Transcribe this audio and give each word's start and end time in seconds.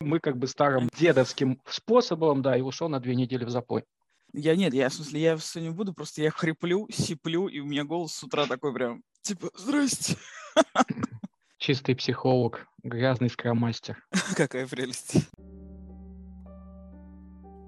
Мы 0.00 0.18
как 0.18 0.38
бы 0.38 0.46
старым 0.46 0.88
дедовским 0.98 1.60
способом, 1.68 2.40
да, 2.40 2.56
и 2.56 2.62
ушел 2.62 2.88
на 2.88 3.00
две 3.00 3.14
недели 3.14 3.44
в 3.44 3.50
запой. 3.50 3.84
Я 4.32 4.56
нет, 4.56 4.72
я 4.72 4.88
в 4.88 4.94
смысле, 4.94 5.20
я 5.20 5.36
все 5.36 5.60
не 5.60 5.70
буду, 5.70 5.92
просто 5.92 6.22
я 6.22 6.30
хриплю, 6.30 6.88
сиплю, 6.90 7.48
и 7.48 7.60
у 7.60 7.66
меня 7.66 7.84
голос 7.84 8.14
с 8.14 8.22
утра 8.22 8.46
такой 8.46 8.72
прям, 8.72 9.02
типа, 9.20 9.50
здрасте. 9.54 10.16
Чистый 11.58 11.94
психолог, 11.94 12.66
грязный 12.82 13.28
скромастер. 13.28 14.02
Какая 14.36 14.66
прелесть. 14.66 15.28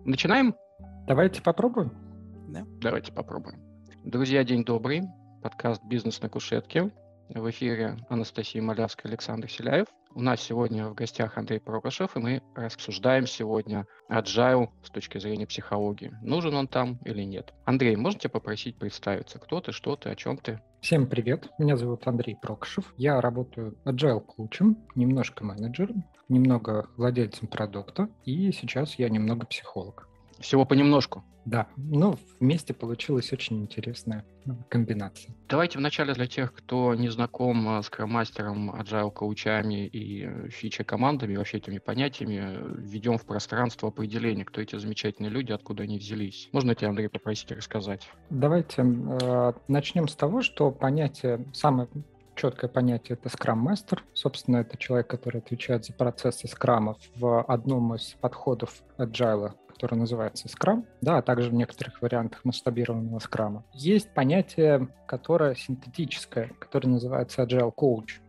Начинаем? 0.07 0.55
Давайте 1.07 1.43
попробуем. 1.43 1.93
Да. 2.49 2.65
Давайте 2.81 3.13
попробуем. 3.13 3.61
Друзья, 4.05 4.43
день 4.43 4.65
добрый. 4.65 5.03
Подкаст 5.43 5.85
«Бизнес 5.85 6.23
на 6.23 6.31
кушетке». 6.31 6.91
В 7.29 7.51
эфире 7.51 7.99
Анастасия 8.09 8.63
Малявская, 8.63 9.11
Александр 9.11 9.51
Селяев. 9.51 9.87
У 10.15 10.21
нас 10.21 10.43
сегодня 10.43 10.89
в 10.89 10.95
гостях 10.95 11.39
Андрей 11.39 11.59
Прокошев, 11.59 12.17
и 12.17 12.21
мы 12.21 12.43
рассуждаем 12.55 13.27
сегодня 13.27 13.87
agile 14.11 14.69
с 14.83 14.91
точки 14.91 15.17
зрения 15.17 15.47
психологии. 15.47 16.13
Нужен 16.21 16.55
он 16.55 16.69
там 16.69 16.99
или 17.07 17.23
нет. 17.23 17.55
Андрей, 17.65 17.97
можно 17.97 18.21
тебя 18.21 18.31
попросить 18.31 18.77
представиться? 18.77 19.39
Кто 19.39 19.63
ты, 19.63 19.73
что 19.73 19.97
ты, 19.97 20.11
о 20.11 20.15
чем 20.15 20.37
ты? 20.37 20.61
Всем 20.83 21.07
привет, 21.07 21.49
меня 21.59 21.77
зовут 21.77 22.07
Андрей 22.07 22.37
Прокошев. 22.37 22.93
Я 22.99 23.23
работаю 23.23 23.79
agile 23.87 24.21
коучем, 24.21 24.77
немножко 24.95 25.45
менеджером, 25.45 26.05
немного 26.29 26.91
владельцем 26.99 27.49
продукта, 27.49 28.11
и 28.27 28.53
сейчас 28.53 28.97
я 28.97 29.09
немного 29.09 29.47
психолог. 29.47 30.09
Всего 30.39 30.67
понемножку. 30.67 31.25
Да, 31.45 31.67
ну, 31.77 32.17
вместе 32.41 32.73
получилась 32.73 33.33
очень 33.33 33.63
интересная 33.63 34.25
комбинация. 34.69 35.35
Давайте 35.49 35.79
вначале 35.79 36.15
для 36.15 36.27
тех, 36.27 36.53
кто 36.53 36.95
не 36.95 37.09
знаком 37.09 37.69
а, 37.69 37.83
с 37.83 37.91
кромастером, 37.91 38.71
agile 38.71 39.11
коучами 39.11 39.87
и 39.87 40.25
э, 40.27 40.49
фича 40.51 40.85
командами, 40.85 41.37
вообще 41.37 41.59
этими 41.59 41.79
понятиями, 41.79 42.59
введем 42.79 43.19
в 43.19 43.27
пространство 43.27 43.89
определение, 43.89 44.45
кто 44.45 44.61
эти 44.61 44.77
замечательные 44.77 45.31
люди, 45.31 45.53
откуда 45.53 45.85
они 45.85 45.99
взялись. 45.99 46.49
Можно 46.53 46.75
тебя, 46.75 46.89
Андрей, 46.89 47.09
попросить 47.09 47.51
рассказать? 47.53 48.09
Давайте 48.31 48.83
э, 48.83 49.53
начнем 49.69 50.09
с 50.09 50.17
того, 50.17 50.43
что 50.43 50.71
понятие, 50.71 51.47
самое 51.53 51.89
четкое 52.35 52.71
понятие 52.71 53.19
это 53.21 53.29
скрам-мастер. 53.29 54.05
Собственно, 54.15 54.59
это 54.59 54.77
человек, 54.77 55.09
который 55.09 55.39
отвечает 55.39 55.85
за 55.85 55.93
процессы 55.93 56.49
скрамов 56.49 56.99
в 57.17 57.43
одном 57.43 57.95
из 57.95 58.17
подходов 58.21 58.83
agile 58.99 59.53
который 59.83 59.99
называется 59.99 60.47
Scrum, 60.47 60.87
да, 61.01 61.19
а 61.19 61.23
также 61.23 61.51
в 61.51 61.55
некоторых 61.55 62.01
вариантах 62.01 62.45
масштабированного 62.45 63.19
Scrum. 63.19 63.63
Есть 63.73 64.15
понятие, 64.15 64.89
которое 65.09 65.57
синтетическое, 65.57 66.53
которое 66.61 66.89
называется 66.89 67.43
Agile 67.43 67.75
Coach, 67.75 68.21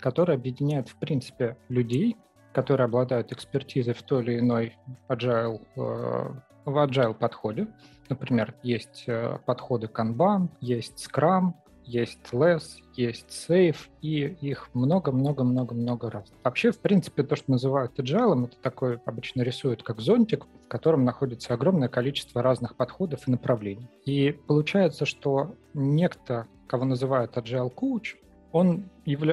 которое 0.00 0.32
объединяет, 0.32 0.88
в 0.88 0.96
принципе, 0.96 1.58
людей, 1.68 2.16
которые 2.54 2.86
обладают 2.86 3.32
экспертизой 3.32 3.92
в 3.92 4.02
той 4.02 4.24
или 4.24 4.38
иной 4.38 4.78
agile, 5.10 5.60
э, 5.76 6.34
в 6.64 6.86
agile 6.86 7.12
подходе. 7.12 7.66
Например, 8.08 8.54
есть 8.62 9.04
э, 9.06 9.38
подходы 9.44 9.88
Kanban, 9.88 10.48
есть 10.60 11.06
Scrum, 11.06 11.52
есть 11.86 12.18
less, 12.32 12.62
есть 12.96 13.26
safe, 13.28 13.76
и 14.00 14.36
их 14.40 14.68
много-много-много-много 14.74 16.10
раз. 16.10 16.32
Вообще, 16.42 16.72
в 16.72 16.78
принципе, 16.78 17.22
то, 17.22 17.36
что 17.36 17.50
называют 17.50 17.98
agile, 17.98 18.46
это 18.46 18.56
такой 18.62 18.98
обычно 19.04 19.42
рисуют 19.42 19.82
как 19.82 20.00
зонтик, 20.00 20.46
в 20.64 20.68
котором 20.68 21.04
находится 21.04 21.54
огромное 21.54 21.88
количество 21.88 22.42
разных 22.42 22.76
подходов 22.76 23.26
и 23.26 23.30
направлений. 23.30 23.88
И 24.04 24.32
получается, 24.46 25.06
что 25.06 25.54
некто, 25.74 26.46
кого 26.66 26.84
называют 26.84 27.36
agile 27.36 27.72
coach, 27.74 28.16
он 28.52 28.84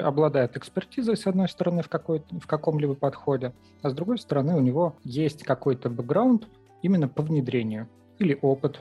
обладает 0.02 0.56
экспертизой, 0.56 1.16
с 1.16 1.28
одной 1.28 1.48
стороны, 1.48 1.82
в, 1.82 1.88
какой- 1.88 2.24
в 2.30 2.46
каком-либо 2.46 2.94
подходе, 2.94 3.54
а 3.80 3.90
с 3.90 3.94
другой 3.94 4.18
стороны, 4.18 4.56
у 4.56 4.60
него 4.60 4.96
есть 5.04 5.44
какой-то 5.44 5.88
бэкграунд 5.90 6.48
именно 6.82 7.08
по 7.08 7.22
внедрению 7.22 7.88
или 8.18 8.36
опыт 8.42 8.80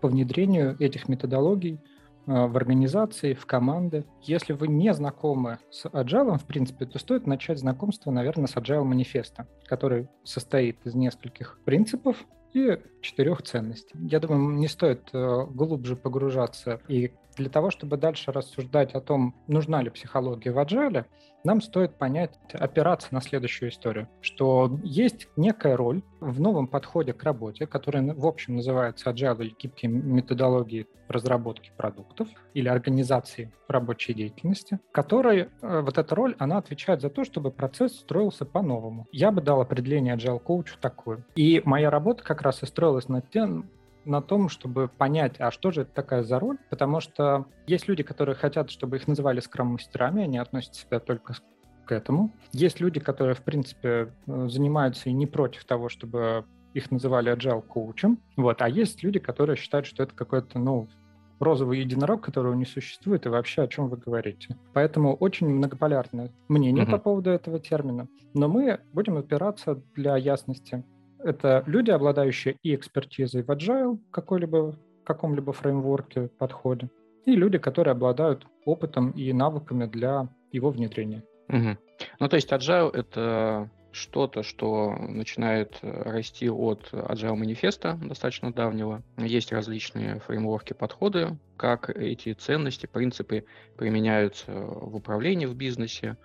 по 0.00 0.08
внедрению 0.08 0.76
этих 0.78 1.08
методологий 1.08 1.80
в 2.28 2.56
организации, 2.56 3.32
в 3.32 3.46
команды. 3.46 4.04
Если 4.22 4.52
вы 4.52 4.68
не 4.68 4.92
знакомы 4.92 5.58
с 5.70 5.86
Agile, 5.86 6.38
в 6.38 6.44
принципе, 6.44 6.84
то 6.84 6.98
стоит 6.98 7.26
начать 7.26 7.58
знакомство, 7.58 8.10
наверное, 8.10 8.46
с 8.46 8.54
Agile 8.54 8.84
манифеста, 8.84 9.46
который 9.64 10.08
состоит 10.24 10.76
из 10.84 10.94
нескольких 10.94 11.58
принципов 11.64 12.16
и 12.52 12.78
четырех 13.00 13.42
ценностей. 13.42 13.94
Я 13.98 14.20
думаю, 14.20 14.56
не 14.58 14.68
стоит 14.68 15.08
э, 15.12 15.46
глубже 15.46 15.96
погружаться 15.96 16.80
и 16.88 17.12
для 17.38 17.48
того, 17.48 17.70
чтобы 17.70 17.96
дальше 17.96 18.32
рассуждать 18.32 18.94
о 18.94 19.00
том, 19.00 19.34
нужна 19.46 19.82
ли 19.82 19.90
психология 19.90 20.50
в 20.52 20.58
agile, 20.58 21.06
нам 21.44 21.60
стоит 21.60 21.94
понять, 21.94 22.38
опираться 22.52 23.08
на 23.12 23.20
следующую 23.20 23.70
историю, 23.70 24.08
что 24.20 24.78
есть 24.82 25.28
некая 25.36 25.76
роль 25.76 26.02
в 26.20 26.40
новом 26.40 26.66
подходе 26.66 27.12
к 27.12 27.22
работе, 27.22 27.66
который, 27.66 28.12
в 28.12 28.26
общем, 28.26 28.56
называется 28.56 29.10
agile 29.10 29.44
или 29.44 29.54
гибкие 29.58 29.90
методологии 29.90 30.86
разработки 31.06 31.72
продуктов 31.76 32.28
или 32.54 32.68
организации 32.68 33.50
рабочей 33.66 34.14
деятельности, 34.14 34.78
которой 34.92 35.48
э, 35.62 35.80
вот 35.80 35.96
эта 35.96 36.14
роль, 36.14 36.34
она 36.38 36.58
отвечает 36.58 37.00
за 37.00 37.08
то, 37.08 37.24
чтобы 37.24 37.50
процесс 37.50 37.96
строился 37.96 38.44
по-новому. 38.44 39.06
Я 39.10 39.30
бы 39.30 39.40
дал 39.40 39.60
определение 39.60 40.16
agile 40.16 40.38
коучу 40.38 40.76
такое. 40.80 41.24
И 41.34 41.62
моя 41.64 41.90
работа 41.90 42.24
как 42.24 42.42
раз 42.42 42.62
и 42.62 42.66
строилась 42.66 43.08
над 43.08 43.30
тем, 43.30 43.70
на 44.08 44.22
том, 44.22 44.48
чтобы 44.48 44.88
понять, 44.88 45.36
а 45.38 45.50
что 45.50 45.70
же 45.70 45.82
это 45.82 45.92
такая 45.92 46.22
за 46.22 46.38
роль, 46.38 46.58
потому 46.70 47.00
что 47.00 47.46
есть 47.66 47.88
люди, 47.88 48.02
которые 48.02 48.34
хотят, 48.34 48.70
чтобы 48.70 48.96
их 48.96 49.06
называли 49.06 49.40
скрам-мастерами, 49.40 50.24
они 50.24 50.38
относят 50.38 50.74
себя 50.74 50.98
только 50.98 51.34
к 51.84 51.92
этому. 51.92 52.32
Есть 52.52 52.80
люди, 52.80 53.00
которые, 53.00 53.34
в 53.34 53.42
принципе, 53.42 54.12
э, 54.26 54.48
занимаются 54.48 55.08
и 55.08 55.12
не 55.12 55.26
против 55.26 55.64
того, 55.64 55.88
чтобы 55.88 56.44
их 56.74 56.90
называли 56.90 57.32
agile 57.32 57.62
коучем. 57.62 58.18
Вот. 58.36 58.60
А 58.62 58.68
есть 58.68 59.02
люди, 59.02 59.18
которые 59.18 59.56
считают, 59.56 59.86
что 59.86 60.02
это 60.02 60.14
какой-то, 60.14 60.58
ну, 60.58 60.88
розовый 61.40 61.80
единорог, 61.80 62.22
которого 62.22 62.54
не 62.54 62.64
существует, 62.64 63.26
и 63.26 63.28
вообще 63.28 63.62
о 63.62 63.68
чем 63.68 63.88
вы 63.88 63.96
говорите. 63.96 64.56
Поэтому 64.74 65.14
очень 65.14 65.48
многополярное 65.48 66.32
мнение 66.48 66.84
uh-huh. 66.84 66.90
по 66.90 66.98
поводу 66.98 67.30
этого 67.30 67.60
термина. 67.60 68.08
Но 68.34 68.48
мы 68.48 68.80
будем 68.92 69.16
опираться 69.16 69.80
для 69.94 70.16
ясности 70.16 70.84
это 71.22 71.62
люди, 71.66 71.90
обладающие 71.90 72.56
и 72.62 72.74
экспертизой 72.74 73.42
в 73.42 73.50
agile 73.50 73.98
какой-либо, 74.10 74.76
каком-либо 75.04 75.52
фреймворке, 75.52 76.28
подходе, 76.38 76.88
и 77.24 77.32
люди, 77.32 77.58
которые 77.58 77.92
обладают 77.92 78.46
опытом 78.64 79.10
и 79.10 79.32
навыками 79.32 79.86
для 79.86 80.28
его 80.52 80.70
внедрения. 80.70 81.22
Угу. 81.48 81.76
Ну, 82.20 82.28
то 82.28 82.36
есть 82.36 82.52
agile— 82.52 82.90
это 82.94 83.70
что-то, 83.90 84.42
что 84.42 84.94
начинает 84.96 85.78
расти 85.82 86.48
от 86.48 86.90
Agile 86.92 87.34
манифеста 87.34 87.98
достаточно 88.00 88.52
давнего. 88.52 89.02
Есть 89.16 89.52
различные 89.52 90.20
фреймворки, 90.20 90.72
подходы, 90.72 91.38
как 91.56 91.90
эти 91.90 92.34
ценности, 92.34 92.86
принципы 92.86 93.44
применяются 93.76 94.52
в 94.52 94.94
управлении 94.94 95.46
в 95.46 95.54
бизнесе, 95.54 96.16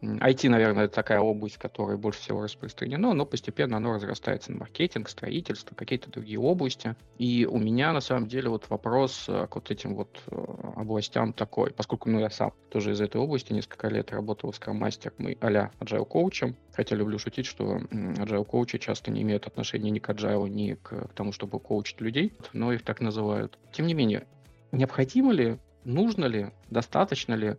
IT, 0.00 0.48
наверное, 0.48 0.84
это 0.84 0.94
такая 0.94 1.20
область, 1.20 1.58
которая 1.58 1.96
больше 1.96 2.20
всего 2.20 2.42
распространена, 2.42 3.14
но 3.14 3.26
постепенно 3.26 3.78
оно 3.78 3.94
разрастается 3.94 4.52
на 4.52 4.58
маркетинг, 4.58 5.08
строительство, 5.08 5.74
какие-то 5.74 6.10
другие 6.10 6.38
области. 6.38 6.94
И 7.18 7.46
у 7.46 7.58
меня, 7.58 7.92
на 7.92 8.00
самом 8.00 8.28
деле, 8.28 8.48
вот 8.48 8.68
вопрос 8.70 9.24
э, 9.28 9.46
к 9.48 9.56
вот 9.56 9.70
этим 9.70 9.96
вот 9.96 10.20
э, 10.26 10.44
областям 10.76 11.32
такой, 11.32 11.72
поскольку 11.72 12.10
ну, 12.10 12.20
я 12.20 12.30
сам 12.30 12.52
тоже 12.70 12.92
из 12.92 13.00
этой 13.00 13.20
области 13.20 13.52
несколько 13.52 13.88
лет 13.88 14.12
работал 14.12 14.52
с 14.52 14.60
мастер 14.72 15.12
мы 15.18 15.36
а-ля 15.40 15.72
agile 15.80 16.04
коучем, 16.04 16.56
хотя 16.72 16.94
люблю 16.94 17.18
шутить, 17.18 17.46
что 17.46 17.78
agile 17.78 18.44
коучи 18.44 18.78
часто 18.78 19.10
не 19.10 19.22
имеют 19.22 19.46
отношения 19.46 19.90
ни 19.90 19.98
к 19.98 20.10
agile, 20.10 20.48
ни 20.48 20.74
к 20.74 21.08
тому, 21.14 21.32
чтобы 21.32 21.58
коучить 21.58 22.00
людей, 22.00 22.32
но 22.52 22.72
их 22.72 22.82
так 22.82 23.00
называют. 23.00 23.58
Тем 23.72 23.86
не 23.86 23.94
менее, 23.94 24.26
необходимо 24.70 25.32
ли, 25.32 25.58
нужно 25.84 26.26
ли, 26.26 26.50
достаточно 26.70 27.34
ли 27.34 27.56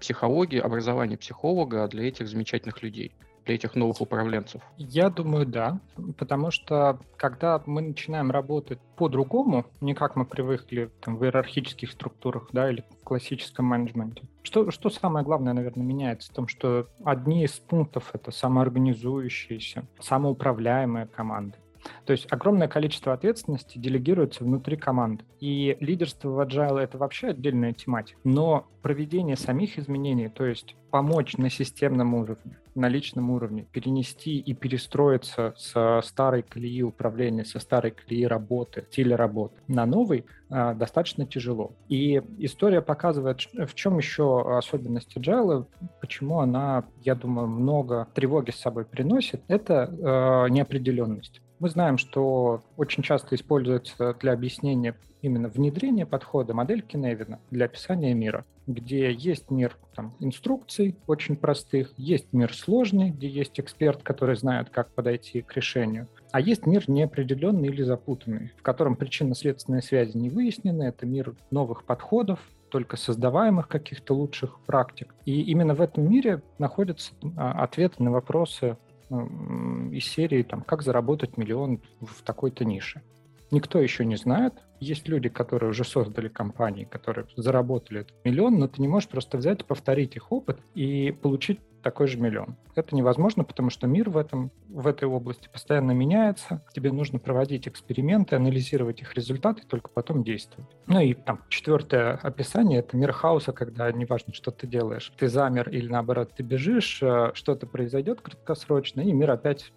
психологии, 0.00 0.58
образования 0.58 1.16
психолога 1.16 1.86
для 1.88 2.08
этих 2.08 2.28
замечательных 2.28 2.82
людей, 2.82 3.12
для 3.44 3.54
этих 3.54 3.74
новых 3.74 4.00
управленцев? 4.00 4.62
Я 4.76 5.10
думаю, 5.10 5.46
да. 5.46 5.80
Потому 6.16 6.50
что 6.50 6.98
когда 7.16 7.62
мы 7.66 7.82
начинаем 7.82 8.30
работать 8.30 8.78
по-другому, 8.96 9.66
не 9.80 9.94
как 9.94 10.16
мы 10.16 10.24
привыкли 10.24 10.90
там, 11.00 11.16
в 11.16 11.24
иерархических 11.24 11.90
структурах 11.90 12.48
да, 12.52 12.70
или 12.70 12.84
в 13.00 13.04
классическом 13.04 13.66
менеджменте, 13.66 14.22
что, 14.42 14.70
что 14.70 14.90
самое 14.90 15.24
главное, 15.24 15.52
наверное, 15.52 15.84
меняется 15.84 16.30
в 16.30 16.34
том, 16.34 16.48
что 16.48 16.88
одни 17.04 17.44
из 17.44 17.52
пунктов— 17.52 18.10
это 18.12 18.30
самоорганизующиеся, 18.30 19.86
самоуправляемые 20.00 21.06
команды. 21.06 21.56
То 22.04 22.12
есть 22.12 22.26
огромное 22.30 22.68
количество 22.68 23.12
ответственности 23.12 23.78
делегируется 23.78 24.44
внутри 24.44 24.76
команды. 24.76 25.24
И 25.40 25.76
лидерство 25.80 26.28
в 26.28 26.40
Agile— 26.40 26.78
это 26.80 26.98
вообще 26.98 27.28
отдельная 27.28 27.72
тематика. 27.72 28.18
Но 28.24 28.66
проведение 28.82 29.36
самих 29.36 29.78
изменений, 29.78 30.28
то 30.28 30.44
есть 30.44 30.76
помочь 30.90 31.36
на 31.38 31.50
системном 31.50 32.14
уровне, 32.14 32.58
на 32.74 32.88
личном 32.88 33.30
уровне, 33.30 33.66
перенести 33.72 34.38
и 34.38 34.52
перестроиться 34.52 35.54
со 35.56 36.00
старой 36.04 36.42
колеи 36.42 36.82
управления, 36.82 37.44
со 37.44 37.58
старой 37.60 37.92
колеи 37.92 38.26
работы, 38.26 38.86
стиля 38.90 39.16
работы 39.16 39.54
на 39.68 39.86
новый, 39.86 40.26
а, 40.50 40.74
достаточно 40.74 41.26
тяжело. 41.26 41.72
И 41.88 42.22
история 42.38 42.82
показывает, 42.82 43.40
в 43.54 43.74
чем 43.74 43.96
еще 43.98 44.56
особенность 44.58 45.16
Agile, 45.16 45.66
почему 46.00 46.40
она, 46.40 46.84
я 47.02 47.14
думаю, 47.14 47.48
много 47.48 48.06
тревоги 48.14 48.50
с 48.50 48.56
собой 48.56 48.84
приносит, 48.84 49.42
это 49.48 49.90
э, 49.90 50.50
неопределенность. 50.50 51.40
Мы 51.64 51.70
знаем, 51.70 51.96
что 51.96 52.62
очень 52.76 53.02
часто 53.02 53.36
используется 53.36 54.12
для 54.20 54.34
объяснения 54.34 54.94
именно 55.22 55.48
внедрения 55.48 56.04
подхода 56.04 56.52
модель 56.52 56.82
Киневина 56.82 57.40
для 57.50 57.64
описания 57.64 58.12
мира, 58.12 58.44
где 58.66 59.10
есть 59.10 59.50
мир 59.50 59.74
там, 59.94 60.14
инструкций 60.20 60.94
очень 61.06 61.36
простых, 61.36 61.94
есть 61.96 62.30
мир 62.34 62.54
сложный, 62.54 63.12
где 63.12 63.28
есть 63.28 63.58
эксперт, 63.58 64.02
который 64.02 64.36
знает, 64.36 64.68
как 64.68 64.92
подойти 64.92 65.40
к 65.40 65.56
решению, 65.56 66.06
а 66.32 66.40
есть 66.42 66.66
мир 66.66 66.84
неопределенный 66.86 67.68
или 67.68 67.82
запутанный, 67.82 68.52
в 68.58 68.62
котором 68.62 68.94
причинно-следственные 68.94 69.80
связи 69.80 70.18
не 70.18 70.28
выяснены, 70.28 70.82
это 70.82 71.06
мир 71.06 71.34
новых 71.50 71.84
подходов, 71.84 72.40
только 72.68 72.98
создаваемых 72.98 73.68
каких-то 73.68 74.14
лучших 74.14 74.58
практик. 74.66 75.14
И 75.24 75.40
именно 75.40 75.74
в 75.74 75.80
этом 75.80 76.10
мире 76.10 76.42
находятся 76.58 77.12
а, 77.38 77.62
ответы 77.62 78.02
на 78.02 78.10
вопросы 78.10 78.76
из 79.92 80.04
серии 80.04 80.42
там, 80.42 80.62
«Как 80.62 80.82
заработать 80.82 81.36
миллион 81.36 81.80
в 82.00 82.22
такой-то 82.22 82.64
нише?». 82.64 83.02
Никто 83.50 83.78
еще 83.78 84.04
не 84.04 84.16
знает. 84.16 84.54
Есть 84.80 85.06
люди, 85.06 85.28
которые 85.28 85.70
уже 85.70 85.84
создали 85.84 86.28
компании, 86.28 86.84
которые 86.84 87.26
заработали 87.36 88.00
этот 88.00 88.24
миллион, 88.24 88.58
но 88.58 88.68
ты 88.68 88.82
не 88.82 88.88
можешь 88.88 89.08
просто 89.08 89.38
взять 89.38 89.60
и 89.60 89.64
повторить 89.64 90.16
их 90.16 90.32
опыт 90.32 90.60
и 90.74 91.12
получить 91.12 91.60
такой 91.84 92.08
же 92.08 92.18
миллион. 92.18 92.56
Это 92.74 92.96
невозможно, 92.96 93.44
потому 93.44 93.68
что 93.68 93.86
мир 93.86 94.08
в, 94.08 94.16
этом, 94.16 94.50
в 94.68 94.86
этой 94.86 95.04
области 95.04 95.48
постоянно 95.52 95.92
меняется. 95.92 96.62
Тебе 96.72 96.90
нужно 96.90 97.18
проводить 97.18 97.68
эксперименты, 97.68 98.36
анализировать 98.36 99.02
их 99.02 99.14
результаты, 99.14 99.62
только 99.68 99.90
потом 99.90 100.24
действовать. 100.24 100.68
Ну 100.86 100.98
и 100.98 101.12
там 101.12 101.42
четвертое 101.50 102.18
описание— 102.22 102.78
это 102.80 102.96
мир 102.96 103.12
хаоса, 103.12 103.52
когда 103.52 103.92
неважно, 103.92 104.32
что 104.32 104.50
ты 104.50 104.66
делаешь. 104.66 105.12
Ты 105.18 105.28
замер 105.28 105.68
или 105.68 105.86
наоборот 105.86 106.32
ты 106.34 106.42
бежишь, 106.42 107.02
э, 107.02 107.32
что-то 107.34 107.66
произойдет 107.66 108.22
краткосрочно, 108.22 109.02
и 109.02 109.12
мир 109.12 109.32
опять 109.32 109.70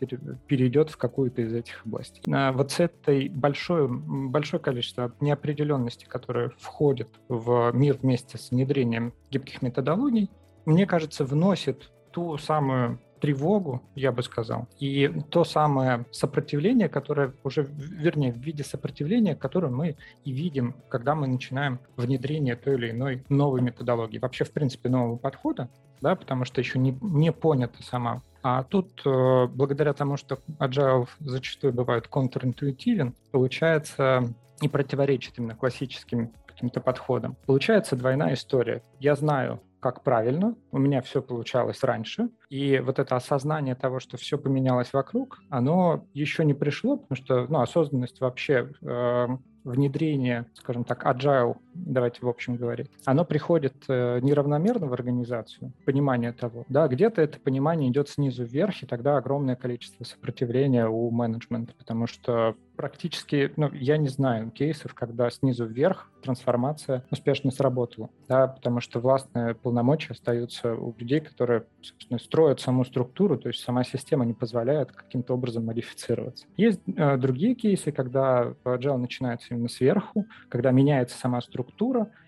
перейдет 0.48 0.90
в 0.90 0.98
какую-то 0.98 1.42
из 1.42 1.54
этих 1.54 1.86
областей. 1.86 2.24
А 2.34 2.54
вот 2.54 2.72
с 2.72 2.80
этой 2.80 3.28
большой, 3.28 3.90
большое 3.90 4.64
количество 4.64 5.12
неопределенности, 5.20 6.06
которое 6.06 6.52
входит 6.58 7.10
в 7.28 7.72
мир 7.74 7.98
вместе 8.02 8.38
с 8.38 8.52
внедрением 8.52 9.14
гибких 9.30 9.62
методологий, 9.62 10.32
мне 10.68 10.86
кажется, 10.86 11.24
вносит 11.24 11.92
ту 12.18 12.36
самую 12.40 12.98
тревогу, 13.20 13.84
я 13.94 14.12
бы 14.12 14.24
сказал, 14.24 14.68
и 14.80 15.08
то 15.30 15.44
самое 15.44 16.06
сопротивление, 16.12 16.90
которое 16.90 17.32
уже, 17.44 17.62
вернее, 17.62 18.32
в 18.32 18.38
виде 18.38 18.64
сопротивления, 18.64 19.36
которое 19.36 19.70
мы 19.70 19.98
и 20.26 20.32
видим, 20.32 20.74
когда 20.90 21.14
мы 21.14 21.28
начинаем 21.28 21.80
внедрение 21.96 22.56
той 22.56 22.74
или 22.74 22.90
иной 22.90 23.24
новой 23.30 23.62
методологии, 23.62 24.18
вообще, 24.18 24.46
в 24.46 24.52
принципе, 24.52 24.90
нового 24.90 25.18
подхода, 25.18 25.70
да, 26.02 26.16
потому 26.16 26.44
что 26.44 26.60
еще 26.60 26.80
не, 26.80 26.98
не 27.02 27.32
понята 27.32 27.84
сама. 27.84 28.24
А 28.42 28.64
тут, 28.64 29.00
э, 29.06 29.48
благодаря 29.48 29.94
тому, 29.94 30.18
что 30.18 30.40
agile 30.58 31.08
зачастую 31.20 31.74
бывает 31.74 32.08
контринтуитивен, 32.08 33.14
получается 33.32 34.34
не 34.60 34.70
противоречит 34.70 35.38
именно 35.38 35.54
классическим 35.54 36.32
каким-то 36.48 36.82
подходам. 36.82 37.36
Получается 37.46 37.96
двойная 37.96 38.34
история. 38.34 38.82
Я 39.00 39.16
знаю, 39.16 39.62
как 39.80 40.04
правильно, 40.04 40.56
у 40.72 40.78
меня 40.78 41.02
все 41.02 41.22
получалось 41.22 41.84
раньше, 41.84 42.30
и 42.50 42.80
вот 42.80 43.00
это 43.00 43.16
осознание 43.16 43.76
того, 43.76 44.00
что 44.00 44.18
все 44.18 44.38
поменялось 44.38 44.94
вокруг, 44.94 45.40
оно 45.50 46.06
еще 46.14 46.46
не 46.46 46.54
пришло, 46.54 46.98
потому 46.98 47.24
что 47.24 47.48
ну, 47.48 47.62
осознанность 47.62 48.22
вообще 48.22 48.72
э, 48.82 49.28
внедрение, 49.64 50.46
скажем 50.54 50.84
так, 50.84 51.06
agile, 51.06 51.58
давайте 51.86 52.20
в 52.22 52.30
общем 52.30 52.56
говорить, 52.56 52.90
оно 53.06 53.26
приходит 53.26 53.76
э, 53.88 54.20
неравномерно 54.22 54.88
в 54.88 54.94
организацию, 54.94 55.72
понимание 55.86 56.34
того, 56.34 56.66
да, 56.70 56.88
где-то 56.88 57.22
это 57.22 57.40
понимание 57.40 57.90
идет 57.90 58.10
снизу 58.10 58.44
вверх, 58.44 58.84
и 58.84 58.86
тогда 58.86 59.18
огромное 59.18 59.56
количество 59.56 60.04
сопротивления 60.04 60.88
у 60.88 61.10
менеджмента, 61.12 61.74
потому 61.78 62.08
что 62.08 62.56
практически, 62.78 63.52
ну, 63.58 63.70
я 63.74 63.98
не 63.98 64.08
знаю 64.08 64.52
кейсов, 64.52 64.94
когда 64.94 65.30
снизу 65.30 65.66
вверх 65.66 66.10
трансформация 66.22 67.04
успешно 67.12 67.52
сработала, 67.52 68.10
да, 68.28 68.48
потому 68.48 68.80
что 68.80 69.00
властные 69.00 69.56
полномочия 69.56 70.14
остаются 70.14 70.74
у 70.76 70.94
людей, 70.98 71.20
которые, 71.20 71.66
собственно, 71.82 72.20
строят 72.20 72.60
саму 72.60 72.86
структуру, 72.86 73.38
то 73.38 73.50
есть 73.50 73.62
сама 73.64 73.84
система 73.84 74.26
не 74.26 74.34
позволяет 74.34 74.92
каким-то 74.92 75.34
образом 75.34 75.66
модифицироваться. 75.66 76.46
Есть 76.56 76.82
э, 76.96 77.18
другие 77.18 77.56
кейсы, 77.56 77.92
когда 77.92 78.54
agile 78.64 78.98
начинается 78.98 79.54
именно 79.54 79.70
сверху, 79.70 80.26
когда 80.50 80.72
меняется 80.72 81.18
сама 81.18 81.42
структура, 81.42 81.67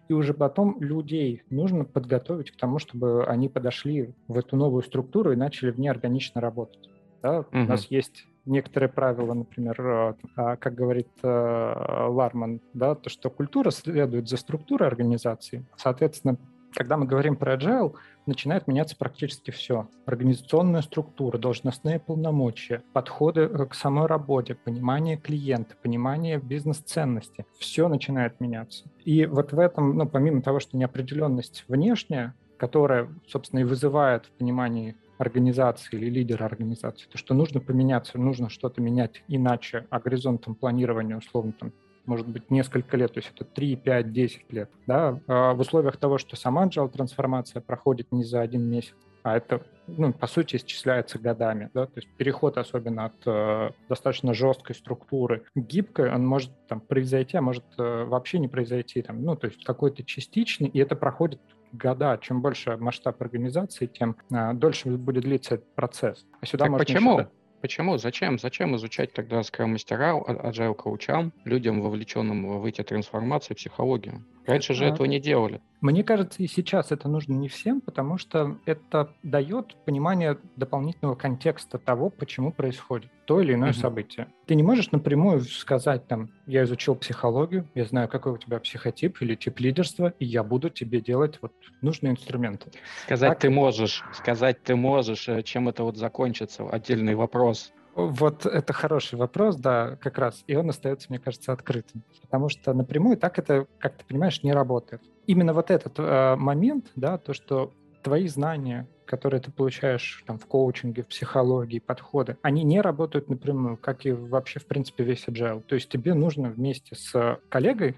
и 0.07 0.13
уже 0.13 0.33
потом 0.33 0.81
людей 0.81 1.43
нужно 1.49 1.85
подготовить 1.85 2.51
к 2.51 2.57
тому, 2.57 2.79
чтобы 2.79 3.25
они 3.25 3.47
подошли 3.47 4.13
в 4.27 4.37
эту 4.37 4.55
новую 4.55 4.83
структуру 4.83 5.31
и 5.31 5.35
начали 5.35 5.71
в 5.71 5.79
ней 5.79 5.89
органично 5.89 6.41
работать. 6.41 6.89
Да? 7.21 7.41
Угу. 7.41 7.47
У 7.51 7.65
нас 7.65 7.85
есть 7.85 8.25
некоторые 8.45 8.89
правила, 8.89 9.33
например, 9.33 9.79
э, 9.79 10.13
а, 10.35 10.55
как 10.55 10.73
говорит 10.73 11.09
э, 11.21 12.05
Ларман, 12.07 12.61
да, 12.73 12.95
то, 12.95 13.09
что 13.09 13.29
культура 13.29 13.69
следует 13.69 14.27
за 14.27 14.37
структурой 14.37 14.87
организации. 14.87 15.65
Соответственно, 15.77 16.37
когда 16.73 16.97
мы 16.97 17.05
говорим 17.05 17.35
про 17.35 17.55
agile, 17.55 17.95
начинает 18.25 18.67
меняться 18.67 18.95
практически 18.95 19.51
все. 19.51 19.87
Организационная 20.05 20.81
структура, 20.81 21.37
должностные 21.37 21.99
полномочия, 21.99 22.83
подходы 22.93 23.41
э, 23.41 23.65
к 23.65 23.73
самой 23.73 24.05
работе, 24.05 24.55
понимание 24.55 25.17
клиента, 25.17 25.75
понимание 25.81 26.39
бизнес-ценности. 26.39 27.45
Все 27.57 27.87
начинает 27.87 28.39
меняться. 28.39 28.85
И 29.03 29.25
вот 29.25 29.51
в 29.51 29.59
этом, 29.59 29.97
ну, 29.97 30.07
помимо 30.07 30.41
того, 30.41 30.59
что 30.59 30.77
неопределенность 30.77 31.65
внешняя, 31.67 32.35
которая, 32.57 33.09
собственно, 33.27 33.61
и 33.61 33.63
вызывает 33.63 34.25
в 34.25 34.31
понимании 34.31 34.95
организации 35.17 35.97
или 35.97 36.09
лидера 36.09 36.45
организации, 36.45 37.07
то, 37.09 37.17
что 37.17 37.33
нужно 37.33 37.59
поменяться, 37.59 38.17
нужно 38.17 38.49
что-то 38.49 38.81
менять 38.81 39.23
иначе, 39.27 39.85
а 39.89 39.99
горизонтом 39.99 40.55
планирования, 40.55 41.17
условно, 41.17 41.53
там, 41.59 41.73
может 42.09 42.27
быть, 42.27 42.49
несколько 42.49 42.97
лет, 42.97 43.13
то 43.13 43.19
есть 43.19 43.31
это 43.35 43.45
3, 43.45 43.75
5, 43.75 44.11
10 44.11 44.51
лет, 44.51 44.69
да, 44.87 45.19
а 45.27 45.53
в 45.53 45.59
условиях 45.59 45.97
того, 45.97 46.17
что 46.17 46.35
сама 46.35 46.65
agile 46.65 46.89
трансформация 46.89 47.61
проходит 47.61 48.11
не 48.11 48.23
за 48.23 48.41
один 48.41 48.63
месяц, 48.63 48.95
а 49.21 49.37
это, 49.37 49.61
ну, 49.85 50.11
по 50.11 50.25
сути, 50.25 50.55
исчисляется 50.55 51.19
годами, 51.19 51.69
да, 51.73 51.85
то 51.85 51.97
есть 51.97 52.09
переход 52.17 52.57
особенно 52.57 53.05
от 53.05 53.27
э, 53.27 53.71
достаточно 53.87 54.33
жесткой 54.33 54.75
структуры 54.75 55.43
к 55.53 55.59
гибкой, 55.59 56.11
он 56.11 56.25
может 56.25 56.51
там 56.67 56.81
произойти, 56.81 57.37
а 57.37 57.41
может 57.41 57.65
э, 57.77 58.05
вообще 58.05 58.39
не 58.39 58.47
произойти, 58.47 59.03
там, 59.03 59.21
ну, 59.21 59.35
то 59.35 59.45
есть 59.45 59.63
какой-то 59.63 60.03
частичный, 60.03 60.67
и 60.67 60.79
это 60.79 60.95
проходит 60.95 61.39
года. 61.71 62.17
Чем 62.21 62.41
больше 62.41 62.77
масштаб 62.77 63.21
организации, 63.21 63.85
тем 63.85 64.15
э, 64.31 64.53
дольше 64.53 64.89
будет 64.89 65.23
длиться 65.23 65.55
этот 65.55 65.75
процесс. 65.75 66.25
А 66.41 66.45
сюда 66.45 66.65
так 66.65 66.71
можно 66.71 66.85
почему? 66.85 67.11
Считать... 67.19 67.33
Почему? 67.61 67.97
Зачем? 67.97 68.39
Зачем 68.39 68.75
изучать 68.77 69.11
тогда 69.11 69.43
скрам-мастера, 69.43 70.15
а, 70.15 70.49
agile 70.49 70.73
коучам, 70.73 71.33
людям, 71.43 71.81
вовлеченным 71.81 72.59
в 72.59 72.65
эти 72.65 72.81
трансформации, 72.83 73.53
психологию? 73.53 74.23
Раньше 74.49 74.73
же 74.73 74.85
этого 74.85 75.05
не 75.05 75.19
делали. 75.19 75.61
Мне 75.79 76.03
кажется, 76.03 76.41
и 76.41 76.47
сейчас 76.47 76.91
это 76.91 77.07
нужно 77.07 77.33
не 77.33 77.47
всем, 77.47 77.81
потому 77.81 78.17
что 78.17 78.57
это 78.65 79.13
дает 79.21 79.75
понимание 79.85 80.37
дополнительного 80.55 81.15
контекста 81.15 81.77
того, 81.77 82.09
почему 82.09 82.51
происходит 82.51 83.11
то 83.25 83.39
или 83.41 83.53
иное 83.53 83.71
угу. 83.71 83.77
событие. 83.77 84.27
Ты 84.47 84.55
не 84.55 84.63
можешь 84.63 84.91
напрямую 84.91 85.41
сказать 85.41 86.07
там, 86.07 86.31
я 86.47 86.63
изучил 86.63 86.95
психологию, 86.95 87.67
я 87.75 87.85
знаю, 87.85 88.09
какой 88.09 88.33
у 88.33 88.37
тебя 88.37 88.59
психотип 88.59 89.21
или 89.21 89.35
тип 89.35 89.59
лидерства, 89.59 90.13
и 90.17 90.25
я 90.25 90.43
буду 90.43 90.71
тебе 90.71 90.99
делать 90.99 91.37
вот 91.41 91.53
нужные 91.81 92.13
инструменты. 92.13 92.71
Сказать 93.03 93.29
так? 93.29 93.39
ты 93.39 93.51
можешь, 93.51 94.03
сказать 94.13 94.63
ты 94.63 94.75
можешь, 94.75 95.29
э, 95.29 95.43
чем 95.43 95.69
это 95.69 95.83
вот 95.83 95.95
закончится, 95.95 96.67
отдельный 96.67 97.13
вопрос. 97.13 97.71
Вот 98.07 98.45
это 98.45 98.73
хороший 98.73 99.17
вопрос, 99.17 99.57
да, 99.57 99.97
как 99.97 100.17
раз. 100.17 100.43
И 100.47 100.55
он 100.55 100.69
остается, 100.69 101.07
мне 101.09 101.19
кажется, 101.19 101.51
открытым. 101.51 102.03
Потому 102.21 102.49
что 102.49 102.73
напрямую 102.73 103.17
так 103.17 103.39
это, 103.39 103.67
как 103.77 103.97
ты 103.97 104.05
понимаешь, 104.05 104.41
не 104.43 104.53
работает. 104.53 105.01
Именно 105.27 105.53
вот 105.53 105.69
этот 105.69 105.99
э, 105.99 106.35
момент, 106.37 106.91
да, 106.95 107.17
то, 107.17 107.33
что 107.33 107.73
твои 108.01 108.27
знания, 108.27 108.87
которые 109.05 109.41
ты 109.41 109.51
получаешь 109.51 110.23
там, 110.25 110.39
в 110.39 110.45
коучинге, 110.45 111.03
в 111.03 111.07
психологии, 111.07 111.79
подходы, 111.79 112.37
они 112.41 112.63
не 112.63 112.79
работают 112.79 113.29
напрямую, 113.29 113.77
как 113.77 114.05
и 114.05 114.11
вообще, 114.11 114.59
в 114.59 114.65
принципе, 114.65 115.03
весь 115.03 115.25
agile. 115.27 115.61
То 115.61 115.75
есть 115.75 115.89
тебе 115.89 116.13
нужно 116.13 116.49
вместе 116.49 116.95
с 116.95 117.39
коллегой 117.49 117.97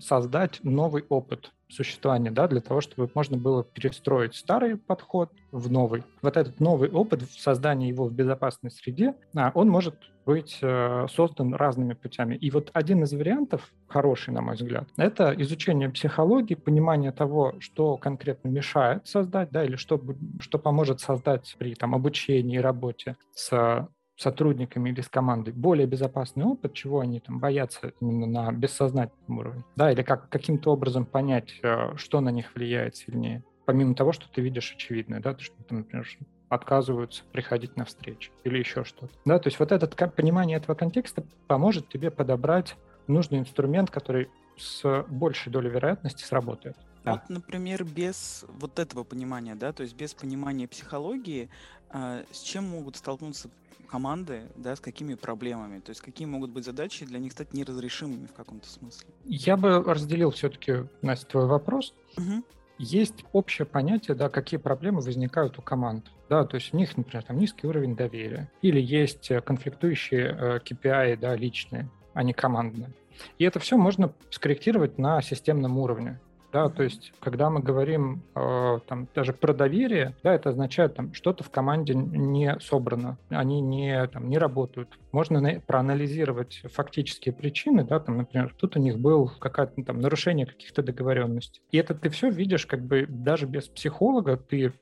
создать 0.00 0.58
новый 0.64 1.04
опыт, 1.08 1.52
существования, 1.74 2.30
да, 2.30 2.48
для 2.48 2.60
того, 2.60 2.80
чтобы 2.80 3.10
можно 3.14 3.36
было 3.36 3.64
перестроить 3.64 4.34
старый 4.34 4.76
подход 4.76 5.30
в 5.52 5.70
новый. 5.70 6.04
Вот 6.22 6.36
этот 6.36 6.60
новый 6.60 6.90
опыт 6.90 7.22
в 7.22 7.40
создании 7.40 7.88
его 7.88 8.06
в 8.06 8.12
безопасной 8.12 8.70
среде, 8.70 9.14
а, 9.34 9.50
он 9.54 9.68
может 9.68 9.96
быть 10.24 10.58
э, 10.62 11.06
создан 11.10 11.54
разными 11.54 11.92
путями. 11.92 12.34
И 12.36 12.50
вот 12.50 12.70
один 12.72 13.02
из 13.02 13.12
вариантов, 13.12 13.72
хороший, 13.88 14.32
на 14.32 14.40
мой 14.40 14.54
взгляд, 14.54 14.88
это 14.96 15.34
изучение 15.36 15.90
психологии, 15.90 16.54
понимание 16.54 17.12
того, 17.12 17.54
что 17.60 17.96
конкретно 17.98 18.48
мешает 18.48 19.06
создать, 19.06 19.50
да, 19.50 19.64
или 19.64 19.76
что, 19.76 20.00
что 20.40 20.58
поможет 20.58 21.00
создать 21.00 21.54
при 21.58 21.74
там, 21.74 21.94
обучении 21.94 22.56
и 22.56 22.60
работе 22.60 23.16
с 23.34 23.86
сотрудниками 24.16 24.90
или 24.90 25.00
с 25.00 25.08
командой 25.08 25.52
более 25.52 25.86
безопасный 25.86 26.44
опыт, 26.44 26.72
чего 26.74 27.00
они 27.00 27.20
там 27.20 27.40
боятся 27.40 27.92
именно 28.00 28.26
на 28.26 28.52
бессознательном 28.52 29.38
уровне, 29.38 29.64
да, 29.76 29.90
или 29.90 30.02
как 30.02 30.28
каким-то 30.28 30.72
образом 30.72 31.04
понять, 31.04 31.58
э, 31.62 31.96
что 31.96 32.20
на 32.20 32.30
них 32.30 32.54
влияет 32.54 32.96
сильнее, 32.96 33.42
помимо 33.64 33.94
того, 33.94 34.12
что 34.12 34.28
ты 34.28 34.40
видишь 34.40 34.72
очевидное, 34.74 35.20
да, 35.20 35.34
то, 35.34 35.42
что, 35.42 35.54
например, 35.70 36.06
отказываются 36.48 37.24
приходить 37.32 37.76
на 37.76 37.84
встречи 37.84 38.30
или 38.44 38.58
еще 38.58 38.84
что-то. 38.84 39.12
Да, 39.24 39.38
то 39.38 39.48
есть 39.48 39.58
вот 39.58 39.72
это 39.72 39.86
понимание 40.08 40.58
этого 40.58 40.74
контекста 40.74 41.24
поможет 41.48 41.88
тебе 41.88 42.10
подобрать 42.10 42.76
нужный 43.06 43.38
инструмент, 43.38 43.90
который 43.90 44.28
с 44.56 45.04
большей 45.08 45.50
долей 45.50 45.70
вероятности 45.70 46.22
сработает. 46.22 46.76
Да. 47.04 47.12
Вот, 47.12 47.28
например, 47.28 47.84
без 47.84 48.44
вот 48.48 48.78
этого 48.78 49.04
понимания, 49.04 49.54
да, 49.54 49.72
то 49.72 49.82
есть 49.82 49.94
без 49.94 50.14
понимания 50.14 50.66
психологии, 50.66 51.50
с 51.94 52.42
чем 52.42 52.68
могут 52.68 52.96
столкнуться 52.96 53.48
команды, 53.88 54.42
да, 54.56 54.74
с 54.74 54.80
какими 54.80 55.14
проблемами? 55.14 55.78
То 55.78 55.90
есть 55.90 56.00
какие 56.00 56.26
могут 56.26 56.50
быть 56.50 56.64
задачи 56.64 57.06
для 57.06 57.18
них 57.18 57.32
стать 57.32 57.54
неразрешимыми 57.54 58.26
в 58.26 58.32
каком-то 58.32 58.68
смысле? 58.68 59.06
Я 59.24 59.56
бы 59.56 59.82
разделил 59.82 60.30
все-таки, 60.32 60.88
Настя, 61.02 61.26
твой 61.26 61.46
вопрос. 61.46 61.94
Угу. 62.16 62.42
Есть 62.78 63.24
общее 63.32 63.66
понятие, 63.66 64.16
да, 64.16 64.28
какие 64.28 64.58
проблемы 64.58 65.00
возникают 65.00 65.58
у 65.58 65.62
команд. 65.62 66.10
Да, 66.28 66.44
то 66.44 66.56
есть 66.56 66.74
у 66.74 66.76
них, 66.76 66.96
например, 66.96 67.22
там 67.22 67.38
низкий 67.38 67.66
уровень 67.66 67.94
доверия. 67.94 68.50
Или 68.62 68.80
есть 68.80 69.30
э, 69.30 69.40
конфликтующие 69.40 70.36
э, 70.36 70.58
KPI, 70.58 71.16
да, 71.18 71.36
личные, 71.36 71.88
а 72.14 72.24
не 72.24 72.32
командные. 72.32 72.90
И 73.38 73.44
это 73.44 73.60
все 73.60 73.76
можно 73.76 74.12
скорректировать 74.30 74.98
на 74.98 75.22
системном 75.22 75.78
уровне. 75.78 76.18
Да, 76.54 76.68
то 76.68 76.84
есть, 76.84 77.12
когда 77.18 77.50
мы 77.50 77.58
говорим 77.58 78.22
э, 78.36 78.78
там, 78.86 79.08
даже 79.12 79.32
про 79.32 79.52
доверие, 79.52 80.14
да, 80.22 80.32
это 80.32 80.50
означает, 80.50 80.94
там, 80.94 81.12
что-то 81.12 81.42
в 81.42 81.50
команде 81.50 81.94
не 81.94 82.56
собрано, 82.60 83.18
они 83.28 83.60
не, 83.60 84.06
там, 84.06 84.28
не 84.28 84.38
работают. 84.38 84.96
Можно 85.10 85.40
на, 85.40 85.58
проанализировать 85.58 86.62
фактические 86.72 87.34
причины, 87.34 87.82
да, 87.82 87.98
там, 87.98 88.18
например, 88.18 88.54
тут 88.56 88.76
у 88.76 88.78
них 88.78 89.00
был 89.00 89.32
какое-то 89.40 89.82
там 89.82 89.98
нарушение 89.98 90.46
каких-то 90.46 90.84
договоренностей. 90.84 91.60
И 91.72 91.76
это 91.76 91.92
ты 91.92 92.08
все 92.08 92.30
видишь 92.30 92.66
как 92.66 92.84
бы 92.84 93.04
даже 93.08 93.46
без 93.46 93.66
психолога, 93.66 94.36
ты 94.36 94.72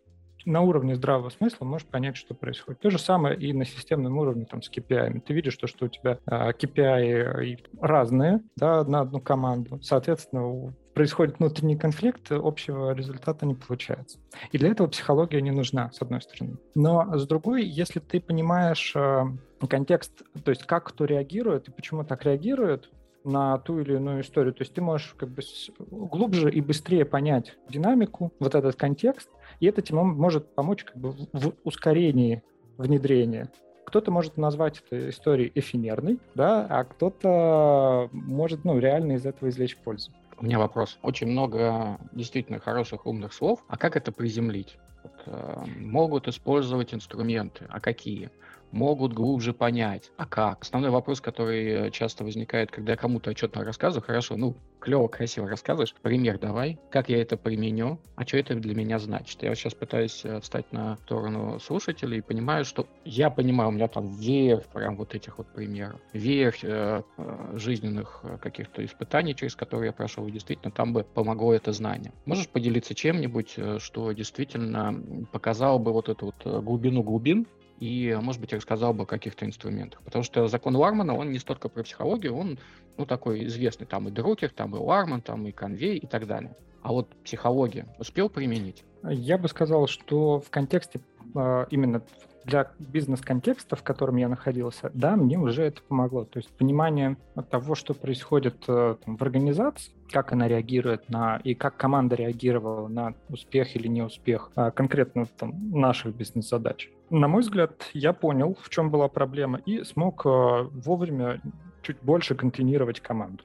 на 0.45 0.61
уровне 0.61 0.95
здравого 0.95 1.31
смысла 1.31 1.64
можешь 1.64 1.87
понять, 1.87 2.19
что 2.19 2.35
происходит. 2.35 2.81
То 2.81 2.91
же 2.91 2.99
самое 2.99 3.35
и 3.38 3.55
на 3.55 3.64
системном 3.64 4.19
уровне 4.19 4.45
там, 4.45 4.61
с 4.61 4.71
KPI. 4.71 5.21
Ты 5.21 5.33
видишь, 5.33 5.57
то, 5.57 5.67
что 5.67 5.87
у 5.87 5.88
тебя 5.88 6.19
KPI 6.26 7.59
разные 7.81 8.41
да, 8.57 8.85
на 8.85 9.00
одну 9.00 9.21
команду. 9.21 9.81
Соответственно, 9.81 10.75
происходит 10.95 11.39
внутренний 11.39 11.77
конфликт, 11.77 12.31
общего 12.31 12.93
результата 12.93 13.47
не 13.47 13.55
получается. 13.55 14.19
И 14.51 14.59
для 14.59 14.71
этого 14.71 14.89
психология 14.89 15.41
не 15.41 15.51
нужна, 15.51 15.91
с 15.93 16.03
одной 16.03 16.21
стороны. 16.21 16.57
Но 16.75 17.17
с 17.17 17.27
другой, 17.27 17.65
если 17.65 18.01
ты 18.01 18.21
понимаешь 18.21 18.93
э, 18.95 19.25
контекст, 19.69 20.23
то 20.45 20.51
есть 20.51 20.65
как 20.65 20.85
кто 20.89 21.05
реагирует 21.05 21.69
и 21.69 21.71
почему 21.71 22.05
так 22.05 22.25
реагирует, 22.25 22.91
на 23.25 23.59
ту 23.59 23.81
или 23.81 23.95
иную 23.95 24.23
историю. 24.23 24.53
То 24.53 24.63
есть 24.63 24.75
ты 24.75 24.81
можешь 24.81 25.15
как 25.17 25.29
бы 25.29 25.43
глубже 25.79 26.51
и 26.51 26.61
быстрее 26.61 27.05
понять 27.05 27.57
динамику, 27.69 28.33
вот 28.39 28.55
этот 28.55 28.77
контекст, 28.77 29.31
и 29.61 29.67
это 29.67 29.83
тебе 29.83 30.03
может 30.03 30.55
помочь 30.55 30.85
как 30.85 30.97
бы 30.97 31.15
в 31.33 31.53
ускорении 31.65 32.43
внедрения. 32.79 33.51
Кто-то 33.85 34.11
может 34.11 34.37
назвать 34.37 34.83
это 34.87 35.11
историей 35.11 35.53
эфемерной, 35.55 36.19
да, 36.35 36.67
а 36.69 36.85
кто-то 36.85 38.09
может 38.13 38.65
ну, 38.65 38.79
реально 38.79 39.13
из 39.13 39.27
этого 39.27 39.51
извлечь 39.51 39.77
пользу. 39.77 40.11
У 40.43 40.45
меня 40.45 40.59
вопрос. 40.59 40.99
Очень 41.03 41.29
много 41.29 42.01
действительно 42.11 42.59
хороших 42.59 43.07
умных 43.07 43.33
слов. 43.33 43.63
А 43.69 43.77
как 43.77 43.97
это 43.97 44.11
приземлить? 44.11 44.77
Вот, 45.05 45.13
э, 45.27 45.65
могут 45.79 46.27
использовать 46.27 46.93
инструменты. 46.93 47.67
А 47.69 47.79
какие? 47.79 48.29
Могут 48.73 49.12
глубже 49.12 49.52
понять. 49.52 50.11
А 50.17 50.26
как? 50.26 50.62
Основной 50.62 50.91
вопрос, 50.91 51.21
который 51.21 51.91
часто 51.91 52.25
возникает, 52.25 52.71
когда 52.71 52.93
я 52.93 52.97
кому-то 52.97 53.31
отчетно 53.31 53.64
рассказываю, 53.64 54.05
хорошо, 54.05 54.37
ну, 54.37 54.57
клево, 54.83 55.07
красиво 55.07 55.49
рассказываешь, 55.49 55.95
пример 56.02 56.38
давай, 56.38 56.79
как 56.91 57.09
я 57.09 57.23
это 57.23 57.37
применю, 57.37 58.00
а 58.17 58.26
что 58.26 58.38
это 58.38 58.55
для 58.57 58.75
меня 58.75 58.99
значит. 58.99 59.43
Я 59.43 59.50
вот 59.50 59.59
сейчас 59.59 59.75
пытаюсь 59.75 60.25
э, 60.25 60.41
встать 60.41 60.73
на 60.73 60.97
сторону 60.97 61.61
слушателей 61.61 62.19
и 62.19 62.21
понимаю, 62.21 62.64
что 62.64 62.87
я 63.05 63.31
понимаю, 63.31 63.71
у 63.71 63.73
меня 63.73 63.87
там 63.87 64.09
веер 64.09 64.62
прям 64.73 64.97
вот 64.97 65.14
этих 65.14 65.38
вот 65.38 65.47
примеров, 65.47 66.00
веер 66.12 66.55
э, 66.62 67.02
э 67.17 67.52
жизненных 67.55 68.21
э, 68.25 68.38
каких-то 68.38 68.85
испытаний, 68.85 69.35
через 69.37 69.55
которые 69.55 69.88
я 69.88 69.93
прошел, 69.93 70.26
и 70.26 70.33
действительно 70.33 70.73
там 70.73 70.93
бы 70.93 71.05
помогло 71.05 71.55
это 71.55 71.73
знание. 71.73 72.12
Можешь 72.25 72.49
поделиться 72.49 72.95
чем-нибудь, 72.95 73.57
что 73.79 74.12
действительно 74.12 75.26
показало 75.31 75.79
бы 75.79 75.93
вот 75.93 76.09
эту 76.09 76.26
вот 76.26 76.62
глубину 76.64 77.02
глубин, 77.02 77.47
и, 77.83 78.17
может 78.23 78.41
быть, 78.41 78.53
рассказал 78.53 78.95
бы 78.95 79.03
о 79.03 79.07
каких-то 79.07 79.45
инструментах. 79.45 80.01
Потому 80.03 80.23
что 80.23 80.47
закон 80.47 80.77
Лармана, 80.77 81.17
он 81.17 81.33
не 81.33 81.41
столько 81.41 81.69
про 81.69 81.83
психологию, 81.83 82.37
он, 82.37 82.61
ну, 82.97 83.07
такой 83.07 83.45
известный. 83.47 83.89
Там 83.89 84.07
и 84.07 84.12
Друкер, 84.12 84.51
там 84.51 84.77
и 84.77 84.79
Ларман, 84.79 85.21
там 85.21 85.49
и 85.49 85.51
Конвей 85.51 85.99
и 85.99 86.07
так 86.07 86.29
далее. 86.29 86.55
А 86.83 86.93
вот 86.93 87.09
психология 87.25 87.89
успел 87.99 88.31
применить? 88.31 88.85
Я 89.03 89.37
бы 89.37 89.49
сказал, 89.49 89.89
что 89.89 90.39
в 90.39 90.49
контексте 90.49 91.01
а, 91.35 91.67
именно 91.71 92.03
для 92.45 92.71
бизнес-контекста, 92.79 93.77
в 93.77 93.83
котором 93.83 94.17
я 94.17 94.29
находился, 94.29 94.91
да, 94.95 95.17
мне 95.17 95.39
уже 95.39 95.65
это 95.65 95.83
помогло. 95.83 96.25
То 96.25 96.39
есть 96.39 96.51
понимание 96.51 97.17
того, 97.51 97.75
что 97.75 97.95
происходит 97.95 98.65
э, 98.69 98.97
там, 99.05 99.17
в 99.17 99.23
организации, 99.23 99.93
как 100.11 100.33
она 100.33 100.49
реагирует 100.49 101.09
на, 101.09 101.41
и 101.45 101.55
как 101.55 101.77
команда 101.77 102.17
реагировала 102.17 102.89
на 102.89 103.15
успех 103.29 103.77
или 103.77 103.89
неуспех 103.89 104.51
а, 104.55 104.71
конкретно 104.71 105.27
там, 105.27 105.71
наших 105.71 106.15
бизнес-задач. 106.15 106.91
На 107.11 107.29
мой 107.29 107.43
взгляд, 107.43 107.91
я 107.95 108.13
понял, 108.13 108.57
в 108.61 108.69
чем 108.69 108.91
была 108.91 109.09
проблема, 109.09 109.59
и 109.59 109.85
смог 109.85 110.27
э, 110.27 110.29
вовремя 110.29 111.41
чуть 111.83 111.99
больше 112.03 112.35
контейнировать 112.35 113.01
команду. 113.01 113.45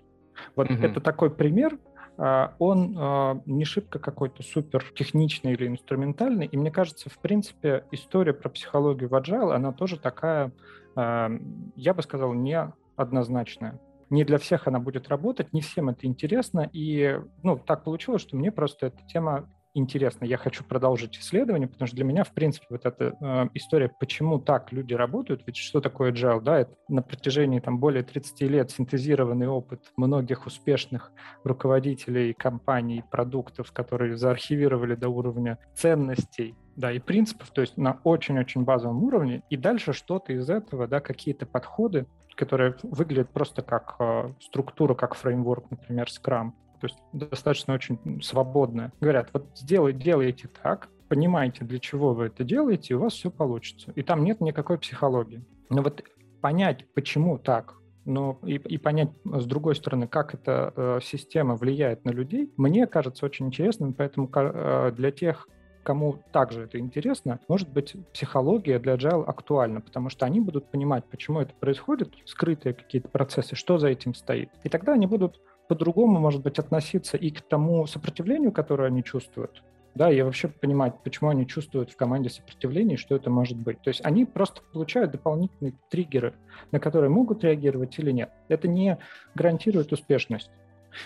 Вот 0.55 0.69
угу. 0.69 0.83
это 0.83 1.01
такой 1.01 1.29
пример, 1.29 1.77
он 2.17 2.95
а, 2.97 3.41
не 3.45 3.63
шибко 3.63 3.99
какой-то 3.99 4.41
супер 4.41 4.83
техничный 4.95 5.53
или 5.53 5.67
инструментальный. 5.67 6.47
И 6.47 6.57
мне 6.57 6.71
кажется, 6.71 7.09
в 7.09 7.19
принципе, 7.19 7.85
история 7.91 8.33
про 8.33 8.49
психологию 8.49 9.09
в 9.09 9.13
Agile, 9.13 9.53
она 9.53 9.71
тоже 9.71 9.99
такая, 9.99 10.51
а, 10.95 11.29
я 11.75 11.93
бы 11.93 12.01
сказал, 12.01 12.33
не 12.33 12.71
однозначная. 12.95 13.79
Не 14.09 14.23
для 14.23 14.37
всех 14.37 14.67
она 14.67 14.79
будет 14.79 15.09
работать, 15.09 15.53
не 15.53 15.61
всем 15.61 15.89
это 15.89 16.07
интересно. 16.07 16.69
И 16.73 17.19
ну, 17.43 17.57
так 17.57 17.83
получилось, 17.83 18.21
что 18.21 18.35
мне 18.35 18.51
просто 18.51 18.87
эта 18.87 19.05
тема 19.05 19.49
интересно, 19.77 20.25
я 20.25 20.37
хочу 20.37 20.63
продолжить 20.63 21.17
исследование, 21.17 21.67
потому 21.67 21.87
что 21.87 21.95
для 21.95 22.05
меня, 22.05 22.23
в 22.23 22.33
принципе, 22.33 22.65
вот 22.69 22.85
эта 22.85 23.15
э, 23.19 23.47
история, 23.53 23.89
почему 23.99 24.39
так 24.39 24.71
люди 24.71 24.93
работают, 24.93 25.43
ведь 25.45 25.57
что 25.57 25.81
такое 25.81 26.11
agile, 26.11 26.41
да, 26.41 26.59
это 26.59 26.75
на 26.87 27.01
протяжении 27.01 27.59
там 27.59 27.79
более 27.79 28.03
30 28.03 28.41
лет 28.41 28.71
синтезированный 28.71 29.47
опыт 29.47 29.91
многих 29.95 30.45
успешных 30.45 31.11
руководителей 31.43 32.33
компаний, 32.33 33.03
продуктов, 33.09 33.71
которые 33.71 34.17
заархивировали 34.17 34.95
до 34.95 35.09
уровня 35.09 35.59
ценностей, 35.75 36.55
да, 36.75 36.91
и 36.91 36.99
принципов, 36.99 37.49
то 37.51 37.61
есть 37.61 37.77
на 37.77 37.99
очень-очень 38.03 38.63
базовом 38.63 39.03
уровне, 39.03 39.43
и 39.49 39.57
дальше 39.57 39.93
что-то 39.93 40.33
из 40.33 40.49
этого, 40.49 40.87
да, 40.87 40.99
какие-то 40.99 41.45
подходы, 41.45 42.05
которые 42.35 42.75
выглядят 42.83 43.31
просто 43.31 43.63
как 43.63 43.95
э, 43.99 44.31
структура, 44.39 44.93
как 44.93 45.15
фреймворк, 45.15 45.71
например, 45.71 46.07
Scrum, 46.07 46.51
то 46.79 46.87
есть 46.87 46.97
достаточно 47.13 47.73
очень 47.73 48.21
свободная. 48.21 48.91
Говорят, 48.99 49.29
вот 49.33 49.47
сделай, 49.55 49.93
делайте 49.93 50.49
так, 50.63 50.89
понимаете, 51.07 51.65
для 51.65 51.79
чего 51.79 52.13
вы 52.13 52.25
это 52.25 52.43
делаете, 52.43 52.93
и 52.93 52.97
у 52.97 52.99
вас 52.99 53.13
все 53.13 53.31
получится. 53.31 53.91
И 53.95 54.03
там 54.03 54.23
нет 54.23 54.41
никакой 54.41 54.77
психологии. 54.77 55.43
Но 55.69 55.81
вот 55.81 56.03
понять, 56.41 56.85
почему 56.93 57.37
так, 57.37 57.75
но 58.05 58.39
и, 58.43 58.55
и 58.55 58.77
понять, 58.77 59.09
с 59.25 59.45
другой 59.45 59.75
стороны, 59.75 60.07
как 60.07 60.33
эта 60.33 60.73
э, 60.75 60.99
система 61.03 61.55
влияет 61.55 62.05
на 62.05 62.11
людей, 62.11 62.51
мне 62.55 62.87
кажется 62.87 63.25
очень 63.25 63.47
интересным, 63.47 63.93
поэтому 63.93 64.29
э, 64.33 64.93
для 64.95 65.11
тех, 65.11 65.47
кому 65.83 66.23
также 66.31 66.63
это 66.63 66.79
интересно, 66.79 67.41
может 67.49 67.69
быть, 67.69 67.95
психология 68.13 68.79
для 68.79 68.95
Agile 68.95 69.25
актуальна, 69.25 69.81
потому 69.81 70.09
что 70.09 70.25
они 70.25 70.39
будут 70.39 70.71
понимать, 70.71 71.03
почему 71.05 71.41
это 71.41 71.53
происходит, 71.55 72.13
скрытые 72.25 72.73
какие-то 72.73 73.09
процессы, 73.09 73.55
что 73.55 73.77
за 73.77 73.89
этим 73.89 74.13
стоит. 74.13 74.49
И 74.63 74.69
тогда 74.69 74.93
они 74.93 75.05
будут 75.05 75.41
по-другому, 75.67 76.19
может 76.19 76.41
быть, 76.41 76.59
относиться 76.59 77.17
и 77.17 77.29
к 77.29 77.41
тому 77.41 77.85
сопротивлению, 77.87 78.51
которое 78.51 78.85
они 78.85 79.03
чувствуют, 79.03 79.63
да, 79.95 80.11
и 80.11 80.21
вообще 80.21 80.47
понимать, 80.47 80.93
почему 81.03 81.29
они 81.29 81.47
чувствуют 81.47 81.91
в 81.91 81.95
команде 81.95 82.29
сопротивление, 82.29 82.97
что 82.97 83.15
это 83.15 83.29
может 83.29 83.57
быть. 83.57 83.81
То 83.81 83.89
есть 83.89 84.01
они 84.05 84.25
просто 84.25 84.61
получают 84.71 85.11
дополнительные 85.11 85.73
триггеры, 85.89 86.35
на 86.71 86.79
которые 86.79 87.09
могут 87.09 87.43
реагировать 87.43 87.97
или 87.97 88.11
нет. 88.11 88.29
Это 88.47 88.67
не 88.67 88.97
гарантирует 89.33 89.91
успешность. 89.91 90.51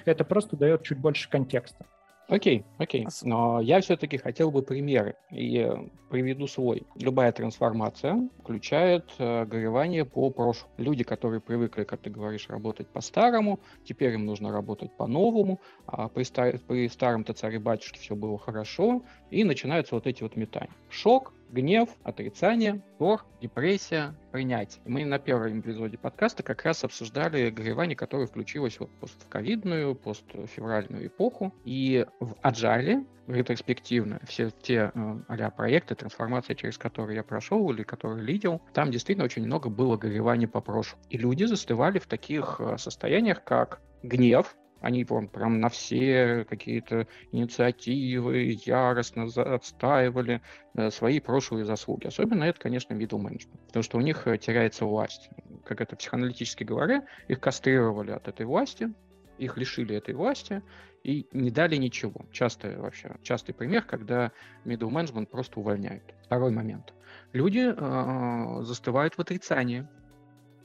Это 0.05 0.23
просто 0.23 0.57
дает 0.57 0.83
чуть 0.83 0.99
больше 0.99 1.29
контекста. 1.29 1.85
Окей, 2.31 2.63
окей. 2.77 3.05
Но 3.23 3.59
я 3.59 3.81
все-таки 3.81 4.15
хотел 4.17 4.51
бы 4.51 4.61
примеры 4.61 5.15
и 5.31 5.57
э, 5.57 5.75
приведу 6.09 6.47
свой. 6.47 6.83
Любая 6.95 7.33
трансформация 7.33 8.29
включает 8.39 9.03
э, 9.17 9.43
горевание 9.43 10.05
по 10.05 10.29
прошлому. 10.29 10.73
Люди, 10.77 11.03
которые 11.03 11.41
привыкли, 11.41 11.83
как 11.83 11.99
ты 11.99 12.09
говоришь, 12.09 12.47
работать 12.47 12.87
по-старому, 12.87 13.59
теперь 13.83 14.13
им 14.13 14.25
нужно 14.25 14.53
работать 14.53 14.95
по-новому, 14.95 15.59
а 15.87 16.07
при, 16.07 16.23
стар- 16.23 16.57
при 16.59 16.87
старом-то 16.87 17.33
царе-батюшке 17.33 17.99
все 17.99 18.15
было 18.15 18.37
хорошо, 18.37 19.03
и 19.29 19.43
начинаются 19.43 19.95
вот 19.95 20.07
эти 20.07 20.23
вот 20.23 20.37
метания. 20.37 20.73
Шок, 20.89 21.33
гнев, 21.51 21.89
отрицание, 22.03 22.81
торг, 22.97 23.25
депрессия, 23.41 24.15
принятие. 24.31 24.81
Мы 24.85 25.05
на 25.05 25.19
первом 25.19 25.59
эпизоде 25.59 25.97
подкаста 25.97 26.43
как 26.43 26.63
раз 26.63 26.83
обсуждали 26.83 27.49
горевание, 27.49 27.95
которое 27.95 28.27
включилось 28.27 28.79
вот 28.79 28.89
постковидную, 28.99 29.95
постфевральную 29.95 31.07
эпоху. 31.07 31.53
И 31.65 32.05
в 32.19 32.33
Agile 32.43 33.05
ретроспективно 33.27 34.19
все 34.27 34.49
те 34.49 34.91
а 34.93 35.51
проекты, 35.51 35.95
трансформации, 35.95 36.53
через 36.53 36.77
которые 36.77 37.17
я 37.17 37.23
прошел 37.23 37.71
или 37.71 37.83
которые 37.83 38.23
лидил, 38.23 38.61
там 38.73 38.91
действительно 38.91 39.25
очень 39.25 39.45
много 39.45 39.69
было 39.69 39.97
горевания 39.97 40.47
по 40.47 40.61
прошлому. 40.61 41.03
И 41.09 41.17
люди 41.17 41.43
застывали 41.43 41.99
в 41.99 42.07
таких 42.07 42.57
э, 42.59 42.77
состояниях, 42.77 43.43
как 43.43 43.81
гнев, 44.03 44.55
они 44.81 45.05
прям, 45.05 45.27
прям 45.27 45.59
на 45.59 45.69
все 45.69 46.45
какие-то 46.49 47.07
инициативы 47.31 48.59
яростно 48.65 49.23
отстаивали 49.23 50.41
э, 50.73 50.89
свои 50.89 51.19
прошлые 51.19 51.65
заслуги. 51.65 52.07
Особенно 52.07 52.43
это, 52.43 52.59
конечно, 52.59 52.93
middle 52.93 53.21
management, 53.21 53.59
потому 53.67 53.83
что 53.83 53.97
у 53.97 54.01
них 54.01 54.27
э, 54.27 54.37
теряется 54.37 54.85
власть. 54.85 55.29
Как 55.63 55.81
это 55.81 55.95
психоаналитически 55.95 56.63
говоря, 56.63 57.05
их 57.27 57.39
кастрировали 57.39 58.11
от 58.11 58.27
этой 58.27 58.45
власти, 58.45 58.91
их 59.37 59.57
лишили 59.57 59.95
этой 59.95 60.15
власти 60.15 60.61
и 61.03 61.27
не 61.31 61.51
дали 61.51 61.75
ничего. 61.75 62.25
Часто 62.31 62.75
вообще, 62.77 63.15
частый 63.23 63.53
пример, 63.55 63.83
когда 63.83 64.31
middle 64.65 64.91
management 64.91 65.27
просто 65.27 65.59
увольняют. 65.59 66.03
Второй 66.25 66.51
момент. 66.51 66.93
Люди 67.33 67.73
э, 67.75 68.63
застывают 68.63 69.15
в 69.15 69.19
отрицании 69.19 69.87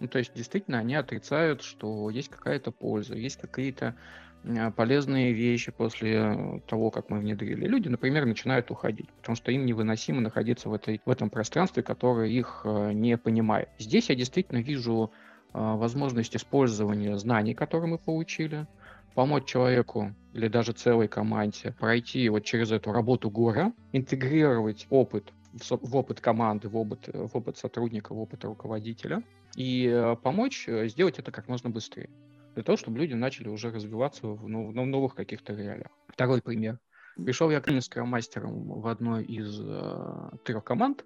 ну, 0.00 0.08
то 0.08 0.18
есть, 0.18 0.32
действительно, 0.34 0.78
они 0.78 0.94
отрицают, 0.94 1.62
что 1.62 2.10
есть 2.10 2.28
какая-то 2.28 2.70
польза, 2.70 3.14
есть 3.14 3.40
какие-то 3.40 3.96
а, 4.44 4.70
полезные 4.70 5.32
вещи 5.32 5.72
после 5.72 6.62
того, 6.68 6.90
как 6.90 7.10
мы 7.10 7.18
внедрили. 7.18 7.66
Люди, 7.66 7.88
например, 7.88 8.26
начинают 8.26 8.70
уходить, 8.70 9.10
потому 9.10 9.36
что 9.36 9.50
им 9.50 9.66
невыносимо 9.66 10.20
находиться 10.20 10.68
в, 10.68 10.74
этой, 10.74 11.00
в 11.04 11.10
этом 11.10 11.30
пространстве, 11.30 11.82
которое 11.82 12.28
их 12.28 12.62
а, 12.64 12.92
не 12.92 13.16
понимает. 13.16 13.68
Здесь 13.78 14.08
я 14.08 14.14
действительно 14.14 14.58
вижу 14.58 15.10
а, 15.52 15.76
возможность 15.76 16.36
использования 16.36 17.16
знаний, 17.18 17.54
которые 17.54 17.90
мы 17.90 17.98
получили, 17.98 18.66
помочь 19.14 19.46
человеку 19.46 20.14
или 20.34 20.46
даже 20.46 20.72
целой 20.72 21.08
команде 21.08 21.74
пройти 21.80 22.28
вот 22.28 22.44
через 22.44 22.70
эту 22.70 22.92
работу 22.92 23.30
гора, 23.30 23.72
интегрировать 23.92 24.86
опыт 24.90 25.32
в 25.70 25.96
опыт 25.96 26.20
команды, 26.20 26.68
в 26.68 26.76
опыт, 26.76 27.08
в 27.12 27.36
опыт 27.36 27.56
сотрудника, 27.56 28.14
в 28.14 28.18
опыт 28.18 28.44
руководителя, 28.44 29.22
и 29.56 29.86
э, 29.86 30.16
помочь 30.16 30.68
э, 30.68 30.88
сделать 30.88 31.18
это 31.18 31.32
как 31.32 31.48
можно 31.48 31.70
быстрее, 31.70 32.10
для 32.54 32.62
того, 32.62 32.76
чтобы 32.76 32.98
люди 32.98 33.14
начали 33.14 33.48
уже 33.48 33.70
развиваться 33.70 34.26
в, 34.26 34.48
ну, 34.48 34.70
в 34.70 34.74
новых 34.74 35.14
каких-то 35.14 35.54
реалиях. 35.54 35.90
Второй 36.08 36.42
пример. 36.42 36.78
Пришел 37.16 37.50
я 37.50 37.60
клинским 37.60 38.06
мастером 38.08 38.80
в 38.80 38.86
одной 38.86 39.24
из 39.24 39.58
э, 39.60 40.30
трех 40.44 40.64
команд, 40.64 41.04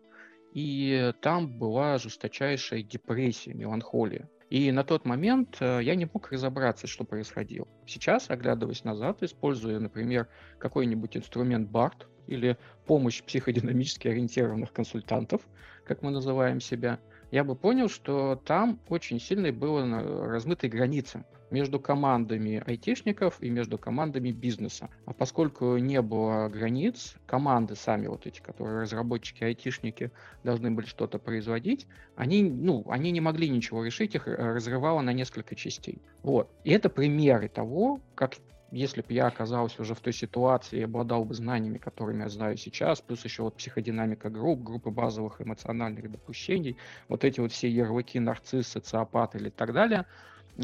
и 0.53 1.13
там 1.21 1.59
была 1.59 1.99
жесточайшая 1.99 2.83
депрессия, 2.83 3.55
меланхолия. 3.55 4.29
И 4.51 4.73
на 4.73 4.83
тот 4.83 5.05
момент 5.05 5.59
э, 5.61 5.79
я 5.83 5.95
не 5.95 6.07
мог 6.13 6.33
разобраться, 6.33 6.89
что 6.89 7.05
происходило. 7.05 7.69
Сейчас, 7.87 8.29
оглядываясь 8.31 8.83
назад, 8.83 9.23
используя, 9.23 9.79
например, 9.79 10.27
какой-нибудь 10.59 11.17
инструмент 11.17 11.71
BART 11.71 12.07
или 12.31 12.57
помощь 12.87 13.23
психодинамически 13.23 14.09
ориентированных 14.09 14.73
консультантов, 14.73 15.43
как 15.85 16.03
мы 16.03 16.11
называем 16.11 16.61
себя, 16.61 16.99
я 17.31 17.45
бы 17.45 17.55
понял, 17.55 17.89
что 17.89 18.41
там 18.45 18.81
очень 18.89 19.21
сильно 19.21 19.53
было 19.53 20.27
размыты 20.27 20.69
границы 20.69 21.25
между 21.51 21.81
командами 21.81 22.63
айтишников 22.67 23.41
и 23.41 23.51
между 23.51 23.79
командами 23.79 24.31
бизнеса. 24.31 24.89
А 25.07 25.13
поскольку 25.13 25.77
не 25.77 26.01
было 26.01 26.49
границ, 26.49 27.15
команды 27.27 27.75
сами 27.77 28.07
вот 28.07 28.27
эти, 28.27 28.41
которые 28.41 28.83
разработчики, 28.83 29.45
айтишники 29.45 30.11
должны 30.45 30.71
были 30.71 30.87
что-то 30.87 31.19
производить, 31.19 31.87
они, 32.17 32.43
ну, 32.43 32.85
они 32.89 33.11
не 33.11 33.21
могли 33.21 33.49
ничего 33.49 33.85
решить, 33.85 34.15
их 34.15 34.27
разрывало 34.27 35.01
на 35.01 35.13
несколько 35.13 35.55
частей. 35.55 36.01
Вот. 36.23 36.51
И 36.65 36.71
это 36.71 36.89
примеры 36.89 37.49
того, 37.49 38.01
как 38.15 38.37
если 38.73 39.03
бы 39.03 39.13
я 39.13 39.27
оказался 39.27 39.83
уже 39.83 39.95
в 39.95 40.01
той 40.01 40.13
ситуации 40.13 40.81
и 40.81 40.85
обладал 40.85 41.25
бы 41.25 41.35
знаниями, 41.35 41.79
которыми 41.79 42.23
я 42.23 42.29
знаю 42.29 42.57
сейчас, 42.57 43.01
плюс 43.01 43.25
еще 43.25 43.43
вот 43.43 43.57
психодинамика 43.57 44.31
групп, 44.31 44.63
группы 44.63 44.91
базовых 44.91 45.41
эмоциональных 45.41 46.11
допущений, 46.11 46.77
вот 47.09 47.25
эти 47.25 47.41
вот 47.41 47.53
все 47.53 47.69
ярлыки 47.69 48.19
нарцисс, 48.21 48.69
социопат 48.69 49.35
или 49.35 49.51
так 49.51 49.73
далее, 49.73 50.07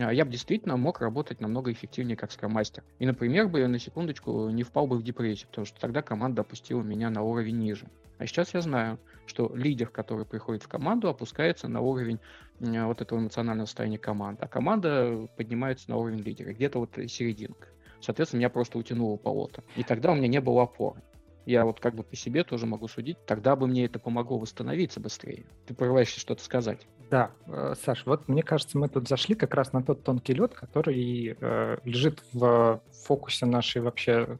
а, 0.00 0.12
я 0.12 0.24
бы 0.24 0.30
действительно 0.30 0.76
мог 0.76 1.00
работать 1.00 1.40
намного 1.40 1.72
эффективнее 1.72 2.16
как 2.16 2.32
скромастер. 2.32 2.84
И, 2.98 3.06
например, 3.06 3.48
бы 3.48 3.60
я 3.60 3.68
на 3.68 3.78
секундочку 3.78 4.48
не 4.50 4.62
впал 4.62 4.86
бы 4.86 4.96
в 4.96 5.02
депрессию, 5.02 5.48
потому 5.48 5.64
что 5.64 5.80
тогда 5.80 6.02
команда 6.02 6.42
опустила 6.42 6.82
меня 6.82 7.10
на 7.10 7.22
уровень 7.22 7.58
ниже. 7.58 7.86
А 8.18 8.26
сейчас 8.26 8.54
я 8.54 8.60
знаю, 8.60 8.98
что 9.26 9.52
лидер, 9.54 9.88
который 9.88 10.24
приходит 10.24 10.62
в 10.62 10.68
команду, 10.68 11.08
опускается 11.08 11.68
на 11.68 11.80
уровень 11.80 12.18
вот 12.60 13.02
этого 13.02 13.18
эмоционального 13.18 13.66
состояния 13.66 13.98
команды, 13.98 14.42
а 14.42 14.48
команда 14.48 15.28
поднимается 15.36 15.90
на 15.90 15.96
уровень 15.96 16.20
лидера, 16.20 16.52
где-то 16.52 16.78
вот 16.78 16.94
серединка. 17.08 17.68
Соответственно, 18.00 18.40
меня 18.40 18.50
просто 18.50 18.78
утянуло 18.78 19.16
болото. 19.16 19.62
И 19.76 19.82
тогда 19.82 20.12
у 20.12 20.14
меня 20.14 20.28
не 20.28 20.40
было 20.40 20.62
опоры. 20.64 21.02
Я 21.46 21.64
вот 21.64 21.78
как 21.78 21.94
бы 21.94 22.02
по 22.02 22.16
себе 22.16 22.42
тоже 22.42 22.66
могу 22.66 22.88
судить, 22.88 23.18
тогда 23.24 23.54
бы 23.54 23.68
мне 23.68 23.84
это 23.84 24.00
помогло 24.00 24.38
восстановиться 24.38 24.98
быстрее. 24.98 25.46
Ты 25.66 25.74
порываешься 25.74 26.18
что-то 26.18 26.42
сказать. 26.42 26.88
Да, 27.08 27.30
э, 27.46 27.74
Саш, 27.80 28.04
вот 28.04 28.28
мне 28.28 28.42
кажется, 28.42 28.76
мы 28.76 28.88
тут 28.88 29.08
зашли 29.08 29.36
как 29.36 29.54
раз 29.54 29.72
на 29.72 29.82
тот 29.82 30.02
тонкий 30.02 30.34
лед, 30.34 30.54
который 30.54 31.36
э, 31.40 31.76
лежит 31.84 32.24
в 32.32 32.82
фокусе 33.04 33.46
нашей 33.46 33.80
вообще 33.80 34.38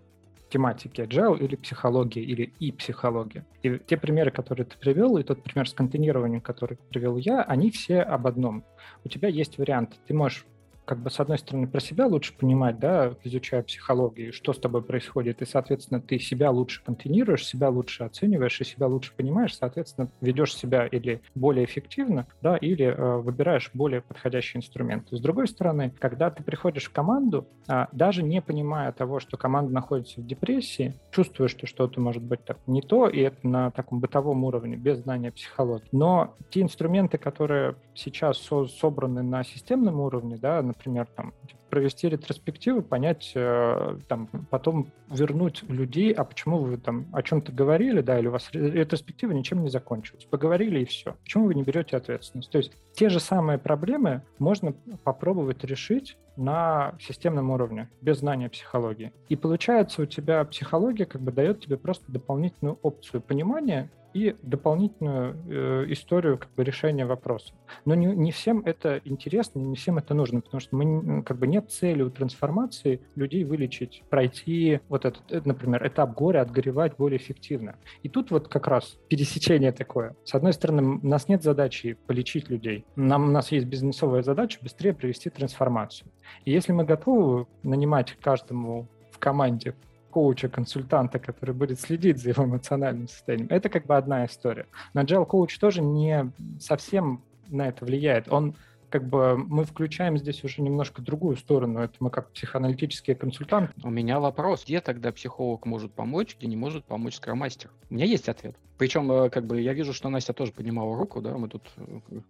тематики 0.49 1.01
agile 1.01 1.39
или 1.39 1.55
психологии, 1.55 2.23
или 2.23 2.53
и 2.59 2.73
психологии. 2.73 3.45
И 3.63 3.79
те 3.79 3.97
примеры, 3.97 4.33
которые 4.33 4.67
ты 4.67 4.77
привел, 4.77 5.17
и 5.17 5.23
тот 5.23 5.43
пример 5.43 5.69
с 5.69 5.75
контейнированием, 5.75 6.41
который 6.41 6.79
привел 6.91 7.17
я, 7.17 7.43
они 7.43 7.71
все 7.71 8.01
об 8.01 8.27
одном. 8.27 8.65
У 9.05 9.09
тебя 9.09 9.29
есть 9.29 9.59
вариант. 9.59 9.97
Ты 10.07 10.15
можешь 10.15 10.45
как 10.87 10.99
бы, 10.99 11.11
с 11.11 11.21
одной 11.21 11.39
стороны, 11.39 11.67
про 11.67 11.81
себя 11.81 12.07
лучше 12.07 12.33
понимать, 12.35 12.79
да, 12.79 13.13
изучая 13.25 13.63
психологию, 13.63 14.33
что 14.33 14.53
с 14.53 14.59
тобой 14.59 14.83
происходит, 14.83 15.43
и, 15.43 15.47
соответственно, 15.47 16.01
ты 16.01 16.19
себя 16.19 16.51
лучше 16.51 16.83
контейнируешь, 16.85 17.45
себя 17.45 17.69
лучше 17.69 18.05
оцениваешь 18.05 18.61
и 18.61 18.65
себя 18.65 18.87
лучше 18.87 19.13
понимаешь, 19.15 19.57
соответственно, 19.57 20.11
ведешь 20.21 20.55
себя 20.55 20.87
или 20.87 21.21
более 21.35 21.65
эффективно, 21.65 22.27
да, 22.41 22.57
или 22.57 22.87
э, 22.87 23.17
выбираешь 23.19 23.71
более 23.75 24.01
подходящий 24.01 24.59
инструмент. 24.59 25.09
С 25.11 25.21
другой 25.21 25.49
стороны, 25.49 25.93
когда 25.99 26.31
ты 26.31 26.43
приходишь 26.45 26.85
в 26.85 26.93
команду, 26.93 27.49
э, 27.69 27.87
даже 27.91 28.23
не 28.23 28.41
понимая 28.41 28.93
того, 28.93 29.19
что 29.19 29.37
команда 29.37 29.73
находится 29.73 30.21
в 30.21 30.27
депрессии, 30.27 30.95
чувствуешь, 31.11 31.51
что 31.51 31.67
что-то 31.67 32.01
может 32.01 32.23
быть 32.23 32.45
так 32.45 32.59
не 32.69 32.81
то, 32.81 33.09
и 33.09 33.21
это 33.21 33.47
на 33.47 33.73
таком 33.73 33.99
бытовом 33.99 34.45
уровне, 34.45 34.77
без 34.77 34.99
знания 34.99 35.33
психологии. 35.33 35.89
Но 35.91 36.37
те 36.51 36.63
инструменты, 36.63 37.19
которые 37.19 37.75
сейчас 37.95 38.39
со 38.39 38.67
собраны 38.67 39.23
на 39.23 39.43
системном 39.43 40.01
уровне, 40.01 40.37
да, 40.37 40.63
например, 40.77 41.07
там, 41.17 41.33
провести 41.71 42.09
ретроспективу, 42.09 42.83
понять, 42.83 43.33
э, 43.35 43.99
там, 44.09 44.29
потом 44.51 44.93
вернуть 45.11 45.63
людей, 45.69 46.13
а 46.13 46.25
почему 46.25 46.59
вы 46.59 46.77
там 46.77 47.07
о 47.13 47.23
чем-то 47.23 47.53
говорили, 47.53 48.01
да, 48.01 48.19
или 48.19 48.29
у 48.29 48.31
вас 48.31 48.49
ретроспектива 48.53 49.33
ничем 49.33 49.63
не 49.63 49.69
закончилась. 49.69 50.25
Поговорили 50.25 50.81
и 50.81 50.85
все. 50.85 51.17
Почему 51.25 51.47
вы 51.47 51.55
не 51.55 51.65
берете 51.65 51.97
ответственность? 51.97 52.51
То 52.51 52.59
есть 52.59 52.73
те 52.95 53.09
же 53.09 53.21
самые 53.21 53.59
проблемы 53.59 54.23
можно 54.39 54.73
попробовать 55.05 55.65
решить 55.65 56.17
на 56.37 56.95
системном 57.01 57.51
уровне, 57.51 57.89
без 58.01 58.19
знания 58.19 58.49
психологии. 58.49 59.13
И 59.29 59.37
получается, 59.37 60.03
у 60.03 60.07
тебя 60.07 60.45
психология 60.45 61.07
как 61.07 61.23
бы 61.23 61.33
дает 61.33 61.61
тебе 61.61 61.77
просто 61.77 62.11
дополнительную 62.13 62.79
опцию 62.83 63.23
понимания 63.23 63.91
и 64.15 64.37
дополнительную 64.43 65.37
э, 65.49 65.93
историю 65.93 66.39
как 66.39 66.51
бы, 66.55 66.65
решения 66.65 67.07
вопроса. 67.07 67.53
Но 67.85 67.95
не, 67.95 68.07
не 68.07 68.33
всем 68.33 68.63
это 68.65 69.01
интересно, 69.05 69.59
не 69.59 69.77
всем 69.77 69.99
это 69.99 70.15
нужно, 70.15 70.41
потому 70.41 70.61
что 70.61 70.77
мы, 70.77 71.23
как 71.23 71.39
бы 71.39 71.47
нет 71.47 71.71
цели 71.71 72.03
у 72.03 72.11
трансформации 72.11 73.01
людей 73.15 73.45
вылечить, 73.45 74.03
пройти 74.09 74.81
вот 74.89 75.05
этот, 75.05 75.23
э, 75.31 75.41
например, 75.45 75.87
этап 75.87 76.15
горя, 76.15 76.43
отгоревать 76.43 76.97
более 76.97 77.19
эффективно. 77.19 77.77
И 78.03 78.09
тут 78.09 78.31
вот 78.31 78.49
как 78.49 78.67
раз 78.67 78.97
пересечение 79.09 79.73
такое. 79.73 80.17
С 80.25 80.35
одной 80.35 80.53
стороны, 80.53 81.01
у 81.03 81.07
нас 81.07 81.29
нет 81.29 81.43
задачи 81.43 81.97
полечить 82.07 82.49
людей. 82.49 82.85
Нам, 82.97 83.29
у 83.29 83.31
нас 83.33 83.53
есть 83.53 83.67
бизнесовая 83.67 84.23
задача 84.23 84.59
быстрее 84.63 84.95
провести 84.95 85.31
трансформацию. 85.31 86.11
И 86.45 86.53
если 86.53 86.73
мы 86.73 86.85
готовы 86.85 87.47
нанимать 87.63 88.17
каждому 88.21 88.89
в 89.11 89.19
команде 89.19 89.75
коуча, 90.17 90.49
консультанта, 90.49 91.19
который 91.19 91.55
будет 91.55 91.79
следить 91.79 92.17
за 92.17 92.31
его 92.31 92.45
эмоциональным 92.45 93.07
состоянием. 93.07 93.49
Это 93.51 93.69
как 93.69 93.85
бы 93.85 93.99
одна 93.99 94.25
история. 94.25 94.65
Но 94.95 95.03
Agile 95.03 95.27
коуч 95.27 95.59
тоже 95.59 95.83
не 95.83 96.33
совсем 96.59 97.21
на 97.49 97.69
это 97.69 97.85
влияет. 97.85 98.33
Он 98.33 98.55
как 98.89 99.07
бы 99.07 99.37
мы 99.37 99.65
включаем 99.67 100.17
здесь 100.17 100.43
уже 100.43 100.63
немножко 100.63 101.03
другую 101.03 101.37
сторону. 101.37 101.81
Это 101.81 101.97
мы 102.01 102.09
как 102.09 102.31
психоаналитические 102.31 103.15
консультанты. 103.15 103.75
У 103.83 103.91
меня 103.91 104.19
вопрос. 104.19 104.65
Где 104.65 104.81
тогда 104.81 105.13
психолог 105.13 105.67
может 105.67 105.93
помочь, 105.93 106.35
где 106.39 106.47
не 106.47 106.57
может 106.57 106.87
помочь 106.87 107.17
скромастер? 107.17 107.71
У 107.91 107.95
меня 107.95 108.07
есть 108.07 108.31
ответ. 108.31 108.57
Причем, 108.79 109.11
э, 109.11 109.31
как 109.31 109.47
бы, 109.47 109.61
я 109.61 109.73
вижу, 109.73 109.93
что 109.93 110.09
Настя 110.09 110.33
тоже 110.33 110.53
поднимала 110.53 110.97
руку, 110.97 111.21
да, 111.21 111.37
мы 111.37 111.49
тут... 111.49 111.63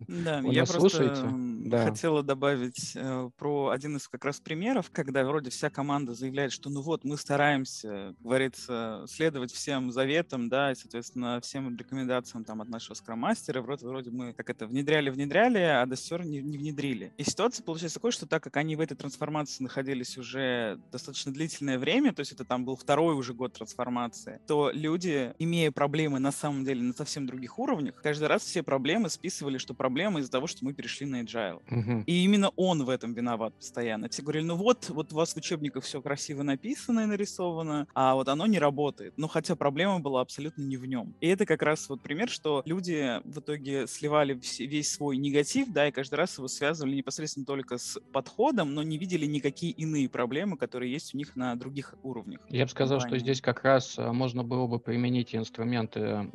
Да, 0.07 0.41
я 0.41 0.65
просто 0.65 0.81
слушаете. 0.81 1.23
Да. 1.67 1.85
хотела 1.85 2.23
добавить 2.23 2.93
э, 2.95 3.31
про 3.37 3.71
один 3.71 3.97
из 3.97 4.07
как 4.09 4.25
раз 4.25 4.41
примеров, 4.41 4.91
когда 4.93 5.25
вроде 5.25 5.51
вся 5.51 5.71
команда 5.71 6.15
заявляет, 6.15 6.53
что 6.53 6.71
ну 6.71 6.83
вот, 6.83 7.05
мы 7.05 7.17
стараемся, 7.17 8.15
говорится, 8.21 9.05
следовать 9.09 9.53
всем 9.53 9.91
заветам, 9.91 10.49
да, 10.49 10.71
и, 10.71 10.75
соответственно, 10.77 11.41
всем 11.41 11.77
рекомендациям 11.77 12.45
там 12.45 12.63
от 12.63 12.69
нашего 12.69 12.95
скроммастера, 12.95 13.61
вроде, 13.61 13.87
вроде 13.87 14.11
мы 14.11 14.33
как 14.33 14.49
это 14.51 14.67
внедряли-внедряли, 14.67 15.59
а 15.59 15.87
до 15.87 15.97
сих 15.97 16.11
пор 16.11 16.25
не, 16.25 16.41
не 16.43 16.59
внедрили. 16.59 17.13
И 17.17 17.25
ситуация 17.25 17.65
получается 17.65 17.99
такой, 17.99 18.13
что 18.13 18.27
так 18.27 18.43
как 18.43 18.57
они 18.57 18.77
в 18.77 18.81
этой 18.81 18.97
трансформации 18.97 19.65
находились 19.65 20.17
уже 20.17 20.79
достаточно 20.93 21.33
длительное 21.33 21.79
время, 21.79 22.13
то 22.13 22.21
есть 22.21 22.33
это 22.33 22.45
там 22.45 22.65
был 22.65 22.77
второй 22.77 23.15
уже 23.15 23.35
год 23.35 23.55
трансформации, 23.55 24.41
то 24.47 24.71
люди, 24.73 25.35
имея 25.39 25.73
проблемы 25.73 26.21
на 26.21 26.31
самом 26.37 26.64
деле 26.64 26.83
на 26.83 26.92
совсем 26.92 27.27
других 27.27 27.59
уровнях, 27.59 27.94
каждый 28.03 28.29
раз 28.29 28.42
все 28.42 28.62
проблемы 28.62 29.11
списывали, 29.11 29.59
что 29.59 29.75
проблема 29.75 30.20
из-за 30.20 30.31
того, 30.31 30.46
что 30.46 30.64
мы 30.64 30.72
перешли 30.72 31.07
на 31.07 31.22
agile. 31.22 31.61
Угу. 31.70 32.05
И 32.07 32.25
именно 32.25 32.51
он 32.57 32.85
в 32.85 32.88
этом 32.88 33.14
виноват 33.14 33.55
постоянно. 33.55 34.09
Все 34.09 34.22
говорили, 34.22 34.44
ну 34.44 34.57
вот, 34.57 34.88
вот 34.90 35.12
у 35.12 35.16
вас 35.16 35.35
в 35.35 35.37
учебниках 35.37 35.85
все 35.85 36.01
красиво 36.01 36.42
написано 36.42 37.01
и 37.01 37.07
нарисовано, 37.07 37.87
а 37.94 38.14
вот 38.14 38.29
оно 38.29 38.46
не 38.46 38.59
работает. 38.59 39.14
Ну 39.16 39.29
хотя 39.29 39.57
проблема 39.57 40.01
была 40.01 40.20
абсолютно 40.20 40.62
не 40.62 40.77
в 40.77 40.87
нем. 40.87 41.14
И 41.20 41.29
это 41.29 41.46
как 41.46 41.62
раз 41.62 41.88
вот 41.88 42.03
пример, 42.03 42.29
что 42.29 42.62
люди 42.64 43.20
в 43.25 43.40
итоге 43.40 43.87
сливали 43.87 44.38
весь 44.59 44.92
свой 44.92 45.16
негатив, 45.16 45.68
да, 45.72 45.88
и 45.88 45.90
каждый 45.90 46.16
раз 46.16 46.37
его 46.38 46.49
связывали 46.49 46.96
непосредственно 46.96 47.46
только 47.46 47.79
с 47.79 47.99
подходом, 48.12 48.75
но 48.75 48.83
не 48.83 48.99
видели 48.99 49.27
никакие 49.27 49.72
иные 49.72 50.09
проблемы, 50.09 50.57
которые 50.57 50.92
есть 50.92 51.14
у 51.14 51.18
них 51.18 51.37
на 51.37 51.55
других 51.57 51.94
уровнях. 52.03 52.40
Я 52.49 52.64
бы 52.64 52.70
сказал, 52.70 52.99
компании. 52.99 53.18
что 53.18 53.25
здесь 53.25 53.40
как 53.40 53.62
раз 53.64 53.99
э, 53.99 54.12
можно 54.12 54.44
было 54.44 54.66
бы 54.66 54.79
применить 54.79 55.35
инструменты 55.35 56.26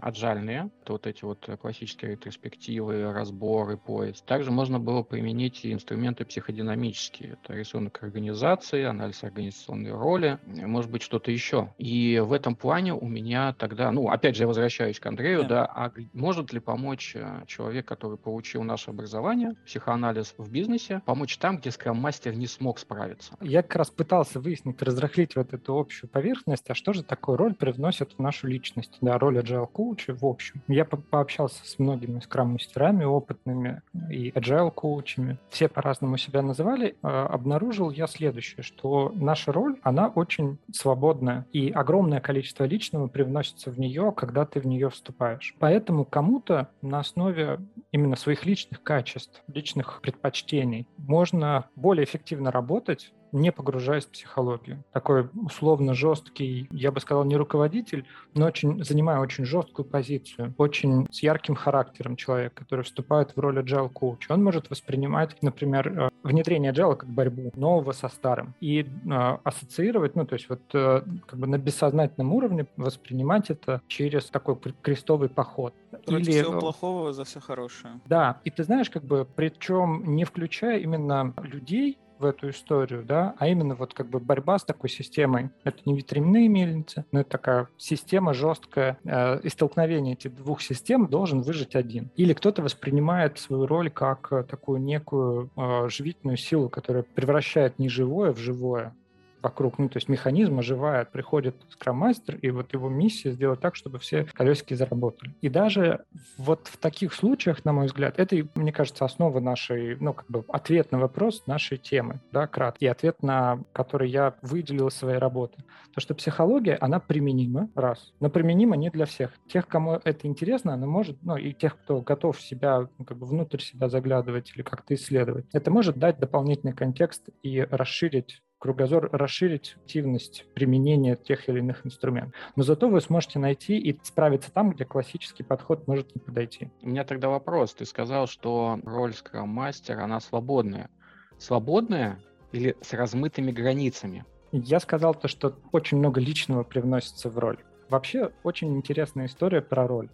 отжальные, 0.00 0.70
это 0.82 0.92
вот 0.92 1.06
эти 1.06 1.24
вот 1.24 1.48
классические 1.60 2.12
ретроспективы, 2.12 3.12
разборы, 3.12 3.76
поиск. 3.76 4.24
Также 4.24 4.50
можно 4.50 4.78
было 4.78 5.02
применить 5.02 5.64
и 5.64 5.72
инструменты 5.72 6.24
психодинамические. 6.24 7.38
Это 7.42 7.54
рисунок 7.54 8.02
организации, 8.02 8.84
анализ 8.84 9.22
организационной 9.22 9.92
роли, 9.92 10.38
может 10.46 10.90
быть, 10.90 11.02
что-то 11.02 11.30
еще. 11.30 11.72
И 11.78 12.22
в 12.24 12.32
этом 12.32 12.56
плане 12.56 12.94
у 12.94 13.06
меня 13.06 13.52
тогда, 13.54 13.90
ну, 13.90 14.08
опять 14.08 14.36
же, 14.36 14.44
я 14.44 14.46
возвращаюсь 14.46 15.00
к 15.00 15.06
Андрею, 15.06 15.42
да, 15.42 15.48
да 15.48 15.64
а 15.66 15.92
может 16.12 16.52
ли 16.52 16.60
помочь 16.60 17.14
э, 17.14 17.42
человек, 17.46 17.86
который 17.86 18.16
получил 18.16 18.62
наше 18.62 18.90
образование, 18.90 19.54
психоанализ 19.66 20.34
в 20.38 20.50
бизнесе, 20.50 21.02
помочь 21.04 21.38
там, 21.38 21.58
где 21.58 21.70
скрам-мастер 21.70 22.34
не 22.34 22.46
смог 22.46 22.78
справиться? 22.78 23.36
Я 23.40 23.62
как 23.62 23.76
раз 23.76 23.90
пытался 23.90 24.40
выяснить, 24.40 24.82
разрыхлить 24.82 25.36
вот 25.36 25.52
эту 25.52 25.78
общую 25.78 26.10
поверхность, 26.10 26.68
а 26.68 26.74
что 26.74 26.92
же 26.92 27.02
такую 27.02 27.36
роль 27.36 27.54
привносит 27.54 28.12
в 28.12 28.18
нашу 28.18 28.46
личность, 28.46 28.98
да, 29.00 29.17
роль 29.18 29.38
agile 29.38 29.66
коуча 29.66 30.14
в 30.14 30.24
общем. 30.24 30.62
Я 30.68 30.84
по 30.84 30.96
пообщался 30.96 31.66
с 31.66 31.78
многими 31.78 32.20
скрам-мастерами 32.20 33.04
опытными 33.04 33.82
и 34.10 34.30
agile 34.30 34.70
коучами. 34.70 35.38
Все 35.50 35.68
по-разному 35.68 36.16
себя 36.16 36.42
называли. 36.42 36.96
А, 37.02 37.26
обнаружил 37.26 37.90
я 37.90 38.06
следующее, 38.06 38.62
что 38.62 39.12
наша 39.14 39.52
роль, 39.52 39.78
она 39.82 40.08
очень 40.08 40.58
свободная, 40.72 41.46
и 41.52 41.70
огромное 41.70 42.20
количество 42.20 42.64
личного 42.64 43.06
привносится 43.08 43.70
в 43.70 43.78
нее, 43.78 44.12
когда 44.16 44.44
ты 44.44 44.60
в 44.60 44.66
нее 44.66 44.90
вступаешь. 44.90 45.54
Поэтому 45.58 46.04
кому-то 46.04 46.68
на 46.82 47.00
основе 47.00 47.60
именно 47.92 48.16
своих 48.16 48.44
личных 48.44 48.82
качеств, 48.82 49.42
личных 49.48 50.00
предпочтений 50.02 50.86
можно 50.96 51.66
более 51.76 52.04
эффективно 52.04 52.50
работать, 52.50 53.12
не 53.32 53.52
погружаясь 53.52 54.06
в 54.06 54.10
психологию. 54.10 54.82
Такой 54.92 55.28
условно 55.34 55.94
жесткий, 55.94 56.68
я 56.70 56.92
бы 56.92 57.00
сказал, 57.00 57.24
не 57.24 57.36
руководитель, 57.36 58.06
но 58.34 58.46
очень, 58.46 58.84
занимая 58.84 59.20
очень 59.20 59.44
жесткую 59.44 59.86
позицию, 59.86 60.54
очень 60.58 61.06
с 61.10 61.22
ярким 61.22 61.54
характером 61.54 62.16
человек, 62.16 62.54
который 62.54 62.84
вступает 62.84 63.32
в 63.34 63.40
роль 63.40 63.58
agile 63.58 63.90
коуча. 63.90 64.32
Он 64.32 64.44
может 64.44 64.70
воспринимать, 64.70 65.36
например, 65.42 65.88
э, 65.88 66.10
внедрение 66.22 66.72
agile 66.72 66.96
как 66.96 67.08
борьбу 67.08 67.52
нового 67.54 67.92
со 67.92 68.08
старым 68.08 68.54
и 68.60 68.80
э, 68.80 69.38
ассоциировать, 69.44 70.16
ну, 70.16 70.26
то 70.26 70.34
есть 70.34 70.48
вот 70.48 70.60
э, 70.74 71.02
как 71.26 71.38
бы 71.38 71.46
на 71.46 71.58
бессознательном 71.58 72.32
уровне 72.32 72.66
воспринимать 72.76 73.50
это 73.50 73.82
через 73.88 74.26
такой 74.26 74.56
крестовый 74.82 75.28
поход. 75.28 75.74
Против 75.90 76.28
Или, 76.28 76.42
всего 76.42 76.60
плохого 76.60 77.12
за 77.12 77.24
все 77.24 77.40
хорошее. 77.40 78.00
Да, 78.06 78.40
и 78.44 78.50
ты 78.50 78.64
знаешь, 78.64 78.90
как 78.90 79.04
бы, 79.04 79.26
причем 79.36 80.02
не 80.16 80.24
включая 80.24 80.78
именно 80.80 81.34
людей, 81.42 81.98
в 82.18 82.24
эту 82.24 82.50
историю, 82.50 83.04
да, 83.04 83.34
а 83.38 83.48
именно 83.48 83.74
вот 83.74 83.94
как 83.94 84.08
бы 84.08 84.20
борьба 84.20 84.58
с 84.58 84.64
такой 84.64 84.90
системой. 84.90 85.50
Это 85.64 85.78
не 85.84 85.94
ветряные 85.94 86.48
мельницы, 86.48 87.04
но 87.12 87.20
это 87.20 87.30
такая 87.30 87.68
система 87.76 88.34
жесткая. 88.34 88.98
Э, 89.04 89.40
и 89.40 89.48
столкновение 89.48 90.14
этих 90.14 90.34
двух 90.34 90.62
систем 90.62 91.06
должен 91.06 91.42
выжить 91.42 91.74
один. 91.76 92.10
Или 92.16 92.32
кто-то 92.32 92.62
воспринимает 92.62 93.38
свою 93.38 93.66
роль 93.66 93.90
как 93.90 94.28
э, 94.32 94.42
такую 94.44 94.80
некую 94.80 95.50
э, 95.56 95.88
живительную 95.88 96.36
силу, 96.36 96.68
которая 96.68 97.02
превращает 97.02 97.78
неживое 97.78 98.32
в 98.32 98.38
живое 98.38 98.94
вокруг, 99.42 99.78
ну, 99.78 99.88
то 99.88 99.96
есть 99.96 100.08
механизм 100.08 100.58
оживает, 100.58 101.10
приходит 101.10 101.56
скрам-мастер, 101.70 102.36
и 102.36 102.50
вот 102.50 102.72
его 102.72 102.88
миссия 102.88 103.32
сделать 103.32 103.60
так, 103.60 103.76
чтобы 103.76 103.98
все 103.98 104.24
колесики 104.34 104.74
заработали. 104.74 105.34
И 105.40 105.48
даже 105.48 106.04
вот 106.36 106.68
в 106.68 106.76
таких 106.76 107.14
случаях, 107.14 107.64
на 107.64 107.72
мой 107.72 107.86
взгляд, 107.86 108.18
это, 108.18 108.36
мне 108.54 108.72
кажется, 108.72 109.04
основа 109.04 109.40
нашей, 109.40 109.96
ну, 109.96 110.12
как 110.12 110.26
бы 110.28 110.44
ответ 110.48 110.92
на 110.92 110.98
вопрос 110.98 111.46
нашей 111.46 111.78
темы, 111.78 112.20
да, 112.32 112.46
краткий 112.46 112.86
ответ 112.86 113.22
на 113.22 113.58
который 113.72 114.10
я 114.10 114.34
выделил 114.42 114.90
своей 114.90 115.18
работы. 115.18 115.62
То, 115.94 116.00
что 116.00 116.14
психология, 116.14 116.76
она 116.80 117.00
применима, 117.00 117.68
раз, 117.74 118.12
но 118.20 118.30
применима 118.30 118.76
не 118.76 118.90
для 118.90 119.06
всех. 119.06 119.32
Тех, 119.48 119.66
кому 119.66 120.00
это 120.04 120.26
интересно, 120.26 120.74
она 120.74 120.86
может, 120.86 121.18
ну, 121.22 121.36
и 121.36 121.52
тех, 121.52 121.78
кто 121.78 122.00
готов 122.00 122.40
себя, 122.40 122.88
ну, 122.98 123.04
как 123.04 123.18
бы 123.18 123.26
внутрь 123.26 123.60
себя 123.60 123.88
заглядывать 123.88 124.52
или 124.54 124.62
как-то 124.62 124.94
исследовать, 124.94 125.46
это 125.52 125.70
может 125.70 125.96
дать 125.96 126.18
дополнительный 126.18 126.72
контекст 126.72 127.28
и 127.42 127.60
расширить 127.60 128.42
кругозор, 128.58 129.08
расширить 129.12 129.76
активность 129.76 130.44
применения 130.54 131.16
тех 131.16 131.48
или 131.48 131.58
иных 131.58 131.86
инструментов. 131.86 132.34
Но 132.56 132.62
зато 132.62 132.88
вы 132.88 133.00
сможете 133.00 133.38
найти 133.38 133.78
и 133.78 133.98
справиться 134.02 134.52
там, 134.52 134.70
где 134.70 134.84
классический 134.84 135.42
подход 135.42 135.86
может 135.86 136.14
не 136.14 136.20
подойти. 136.20 136.70
У 136.82 136.88
меня 136.88 137.04
тогда 137.04 137.28
вопрос. 137.28 137.74
Ты 137.74 137.84
сказал, 137.84 138.26
что 138.26 138.78
роль 138.84 139.14
скрам-мастера, 139.14 140.04
она 140.04 140.20
свободная. 140.20 140.90
Свободная 141.38 142.18
или 142.52 142.76
с 142.80 142.92
размытыми 142.92 143.52
границами? 143.52 144.24
Я 144.52 144.80
сказал 144.80 145.14
то, 145.14 145.28
что 145.28 145.54
очень 145.72 145.98
много 145.98 146.20
личного 146.20 146.64
привносится 146.64 147.28
в 147.28 147.38
роль. 147.38 147.58
Вообще, 147.88 148.32
очень 148.42 148.76
интересная 148.76 149.26
история 149.26 149.60
про 149.60 149.86
роль. 149.86 150.08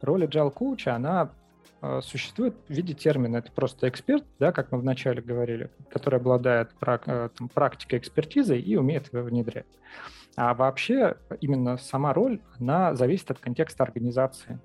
Роль 0.00 0.24
agile 0.24 0.50
коуча, 0.50 0.94
она 0.94 1.30
существует 2.02 2.54
в 2.68 2.72
виде 2.72 2.94
термина. 2.94 3.38
Это 3.38 3.52
просто 3.52 3.88
эксперт, 3.88 4.24
да, 4.38 4.52
как 4.52 4.72
мы 4.72 4.78
вначале 4.78 5.22
говорили, 5.22 5.70
который 5.90 6.18
обладает 6.18 6.70
э, 6.80 7.28
там, 7.36 7.48
практикой 7.48 7.98
экспертизой 7.98 8.60
и 8.60 8.76
умеет 8.76 9.12
его 9.12 9.22
внедрять. 9.22 9.66
А 10.36 10.54
вообще 10.54 11.16
именно 11.40 11.76
сама 11.76 12.12
роль, 12.12 12.40
она 12.58 12.94
зависит 12.94 13.30
от 13.30 13.38
контекста 13.38 13.84
организации 13.84 14.58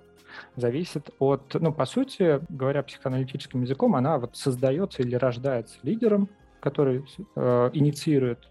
зависит 0.56 1.10
от, 1.18 1.54
ну, 1.54 1.72
по 1.72 1.84
сути, 1.84 2.40
говоря 2.48 2.84
психоаналитическим 2.84 3.62
языком, 3.62 3.96
она 3.96 4.18
вот 4.18 4.36
создается 4.36 5.02
или 5.02 5.16
рождается 5.16 5.78
лидером, 5.82 6.28
который 6.60 7.04
э, 7.34 7.70
инициирует 7.72 8.48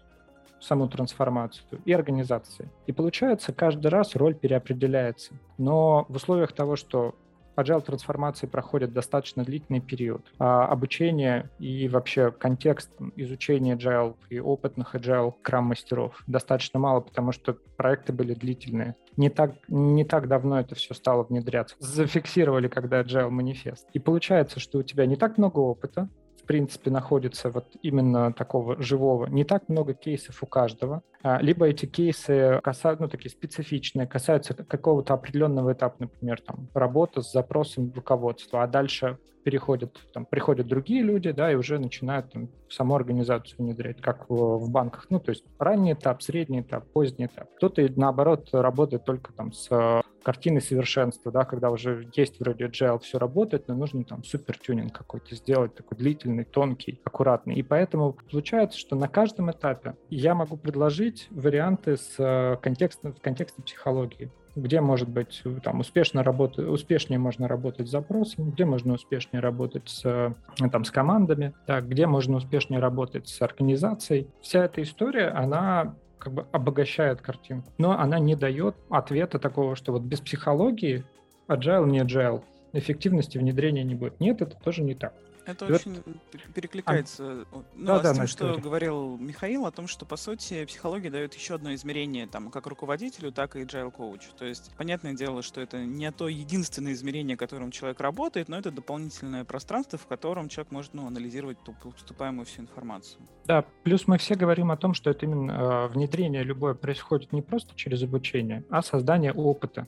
саму 0.60 0.88
трансформацию 0.88 1.80
и 1.84 1.92
организации. 1.92 2.68
И 2.86 2.92
получается, 2.92 3.52
каждый 3.52 3.86
раз 3.88 4.14
роль 4.14 4.34
переопределяется. 4.34 5.32
Но 5.56 6.04
в 6.08 6.16
условиях 6.16 6.52
того, 6.52 6.76
что 6.76 7.14
agile 7.56 7.82
трансформации 7.82 8.46
проходит 8.46 8.92
достаточно 8.92 9.44
длительный 9.44 9.80
период. 9.80 10.22
А 10.38 10.66
обучение 10.66 11.50
и 11.58 11.88
вообще 11.88 12.30
контекст 12.30 12.90
изучения 13.16 13.76
agile 13.76 14.16
и 14.28 14.40
опытных 14.40 14.94
agile 14.94 15.34
крам-мастеров 15.42 16.22
достаточно 16.26 16.78
мало, 16.78 17.00
потому 17.00 17.32
что 17.32 17.56
проекты 17.76 18.12
были 18.12 18.34
длительные. 18.34 18.96
Не 19.16 19.30
так, 19.30 19.52
не 19.68 20.04
так 20.04 20.28
давно 20.28 20.60
это 20.60 20.74
все 20.74 20.94
стало 20.94 21.24
внедряться. 21.24 21.76
Зафиксировали, 21.78 22.68
когда 22.68 23.02
agile 23.02 23.30
манифест. 23.30 23.86
И 23.92 23.98
получается, 23.98 24.60
что 24.60 24.78
у 24.78 24.82
тебя 24.82 25.06
не 25.06 25.16
так 25.16 25.38
много 25.38 25.58
опыта, 25.58 26.08
принципе, 26.50 26.90
находится 26.90 27.48
вот 27.48 27.66
именно 27.80 28.32
такого 28.32 28.82
живого. 28.82 29.26
Не 29.26 29.44
так 29.44 29.68
много 29.68 29.94
кейсов 29.94 30.42
у 30.42 30.46
каждого. 30.46 31.04
А, 31.22 31.40
либо 31.40 31.64
эти 31.64 31.86
кейсы 31.86 32.58
касаются, 32.64 33.04
ну, 33.04 33.08
такие 33.08 33.30
специфичные, 33.30 34.08
касаются 34.08 34.54
какого-то 34.54 35.14
определенного 35.14 35.74
этапа, 35.74 35.94
например, 36.00 36.40
там, 36.40 36.68
работа 36.74 37.22
с 37.22 37.30
запросом 37.30 37.92
руководства, 37.94 38.64
а 38.64 38.66
дальше 38.66 39.18
переходят, 39.44 39.96
там, 40.12 40.26
приходят 40.26 40.66
другие 40.66 41.04
люди, 41.04 41.30
да, 41.30 41.52
и 41.52 41.54
уже 41.54 41.78
начинают 41.78 42.32
там, 42.32 42.48
саму 42.68 42.96
организацию 42.96 43.54
внедрять, 43.58 44.00
как 44.00 44.28
в, 44.28 44.58
в 44.58 44.70
банках. 44.72 45.06
Ну, 45.08 45.20
то 45.20 45.30
есть 45.30 45.44
ранний 45.60 45.92
этап, 45.92 46.20
средний 46.20 46.62
этап, 46.62 46.84
поздний 46.92 47.26
этап. 47.26 47.48
Кто-то, 47.58 47.88
наоборот, 47.94 48.48
работает 48.50 49.04
только 49.04 49.32
там 49.32 49.52
с 49.52 50.02
картины 50.22 50.60
совершенства, 50.60 51.32
да, 51.32 51.44
когда 51.44 51.70
уже 51.70 52.08
есть 52.14 52.40
вроде 52.40 52.66
agile, 52.66 53.00
все 53.00 53.18
работает, 53.18 53.68
но 53.68 53.74
нужно 53.74 54.04
там 54.04 54.24
супер 54.24 54.58
тюнинг 54.58 54.92
какой-то 54.96 55.34
сделать, 55.34 55.74
такой 55.74 55.98
длительный, 55.98 56.44
тонкий, 56.44 57.00
аккуратный. 57.04 57.54
И 57.54 57.62
поэтому 57.62 58.16
получается, 58.30 58.78
что 58.78 58.96
на 58.96 59.08
каждом 59.08 59.50
этапе 59.50 59.96
я 60.08 60.34
могу 60.34 60.56
предложить 60.56 61.28
варианты 61.30 61.96
с 61.96 62.14
э, 62.18 62.56
контекстом, 62.62 63.14
в 63.14 63.20
контексте 63.20 63.62
психологии 63.62 64.30
где, 64.56 64.80
может 64.80 65.08
быть, 65.08 65.42
там 65.62 65.80
успешно 65.80 66.22
работать, 66.22 66.66
успешнее 66.66 67.18
можно 67.18 67.48
работать 67.48 67.88
с 67.88 67.90
запросом, 67.90 68.50
где 68.50 68.64
можно 68.64 68.94
успешнее 68.94 69.40
работать 69.40 69.88
с, 69.88 70.02
э, 70.04 70.32
там, 70.70 70.84
с 70.84 70.90
командами, 70.90 71.54
так, 71.66 71.88
где 71.88 72.06
можно 72.06 72.36
успешнее 72.36 72.80
работать 72.80 73.28
с 73.28 73.40
организацией. 73.42 74.28
Вся 74.40 74.64
эта 74.64 74.82
история, 74.82 75.28
она 75.28 75.94
как 76.20 76.32
бы 76.32 76.46
обогащает 76.52 77.20
картинку, 77.20 77.72
но 77.78 77.98
она 77.98 78.18
не 78.18 78.36
дает 78.36 78.76
ответа 78.90 79.38
такого, 79.38 79.74
что 79.74 79.92
вот 79.92 80.02
без 80.02 80.20
психологии 80.20 81.04
agile 81.48 81.86
не 81.86 82.00
agile, 82.00 82.42
эффективности 82.72 83.38
внедрения 83.38 83.84
не 83.84 83.94
будет. 83.94 84.20
Нет, 84.20 84.42
это 84.42 84.56
тоже 84.56 84.82
не 84.82 84.94
так. 84.94 85.14
Это 85.46 85.66
и 85.66 85.72
очень 85.72 85.94
вот... 85.94 86.16
перекликается 86.54 87.46
а... 87.52 87.62
ну, 87.74 87.86
да, 87.86 87.96
а 87.96 88.02
да, 88.02 88.14
с 88.14 88.16
тем, 88.16 88.26
что 88.26 88.44
говори. 88.44 88.62
говорил 88.62 89.16
Михаил, 89.16 89.66
о 89.66 89.70
том, 89.70 89.86
что, 89.86 90.04
по 90.06 90.16
сути, 90.16 90.64
психология 90.64 91.10
дает 91.10 91.34
еще 91.34 91.54
одно 91.54 91.74
измерение, 91.74 92.26
там, 92.26 92.50
как 92.50 92.66
руководителю, 92.66 93.32
так 93.32 93.56
и 93.56 93.60
agile 93.60 93.90
коучу. 93.90 94.30
То 94.38 94.44
есть, 94.44 94.70
понятное 94.76 95.14
дело, 95.14 95.42
что 95.42 95.60
это 95.60 95.84
не 95.84 96.10
то 96.12 96.28
единственное 96.28 96.92
измерение, 96.92 97.36
которым 97.36 97.70
человек 97.70 98.00
работает, 98.00 98.48
но 98.48 98.58
это 98.58 98.70
дополнительное 98.70 99.44
пространство, 99.44 99.98
в 99.98 100.06
котором 100.06 100.48
человек 100.48 100.72
может 100.72 100.94
ну, 100.94 101.06
анализировать 101.06 101.58
ту 101.64 101.74
поступаемую 101.82 102.46
всю 102.46 102.62
информацию. 102.62 103.20
Да, 103.46 103.64
плюс 103.82 104.06
мы 104.06 104.18
все 104.18 104.34
говорим 104.34 104.70
о 104.70 104.76
том, 104.76 104.94
что 104.94 105.10
это 105.10 105.26
именно 105.26 105.50
э, 105.50 105.88
внедрение 105.88 106.42
любое 106.42 106.74
происходит 106.74 107.32
не 107.32 107.42
просто 107.42 107.74
через 107.74 108.02
обучение, 108.02 108.64
а 108.70 108.82
создание 108.82 109.32
опыта. 109.32 109.86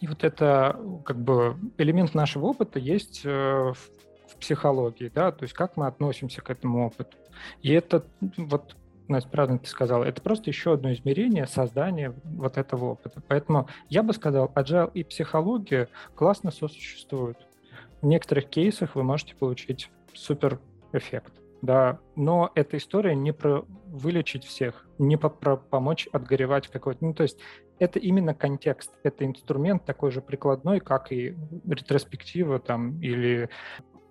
И 0.00 0.06
вот 0.06 0.24
это 0.24 0.78
как 1.04 1.18
бы 1.18 1.56
элемент 1.76 2.14
нашего 2.14 2.46
опыта 2.46 2.78
есть 2.78 3.22
э, 3.24 3.28
в 3.28 4.36
психологии, 4.38 5.10
да, 5.12 5.32
то 5.32 5.42
есть 5.42 5.54
как 5.54 5.76
мы 5.76 5.86
относимся 5.86 6.40
к 6.40 6.50
этому 6.50 6.86
опыту. 6.86 7.16
И 7.62 7.72
это 7.72 8.04
вот 8.36 8.76
Настя, 9.08 9.30
правильно 9.30 9.58
ты 9.58 9.68
сказала, 9.68 10.04
это 10.04 10.20
просто 10.20 10.50
еще 10.50 10.74
одно 10.74 10.92
измерение 10.92 11.46
создания 11.46 12.14
вот 12.24 12.58
этого 12.58 12.92
опыта. 12.92 13.22
Поэтому 13.26 13.68
я 13.88 14.02
бы 14.02 14.12
сказал, 14.12 14.52
agile 14.54 14.90
и 14.92 15.02
психология 15.02 15.88
классно 16.14 16.50
сосуществуют. 16.50 17.38
В 18.02 18.06
некоторых 18.06 18.48
кейсах 18.48 18.94
вы 18.94 19.02
можете 19.02 19.34
получить 19.34 19.90
супер 20.12 20.60
эффект. 20.92 21.32
Да, 21.60 21.98
но 22.14 22.52
эта 22.54 22.76
история 22.76 23.16
не 23.16 23.32
про 23.32 23.64
вылечить 23.86 24.44
всех, 24.44 24.86
не 24.98 25.16
про 25.16 25.56
помочь 25.56 26.08
отгоревать 26.12 26.68
какой-то. 26.68 27.04
Ну, 27.04 27.14
то 27.14 27.24
есть 27.24 27.38
это 27.78 27.98
именно 27.98 28.34
контекст, 28.34 28.92
это 29.02 29.24
инструмент 29.24 29.84
такой 29.84 30.10
же 30.10 30.20
прикладной, 30.20 30.80
как 30.80 31.12
и 31.12 31.36
ретроспектива 31.66 32.58
там 32.58 33.00
или 33.00 33.48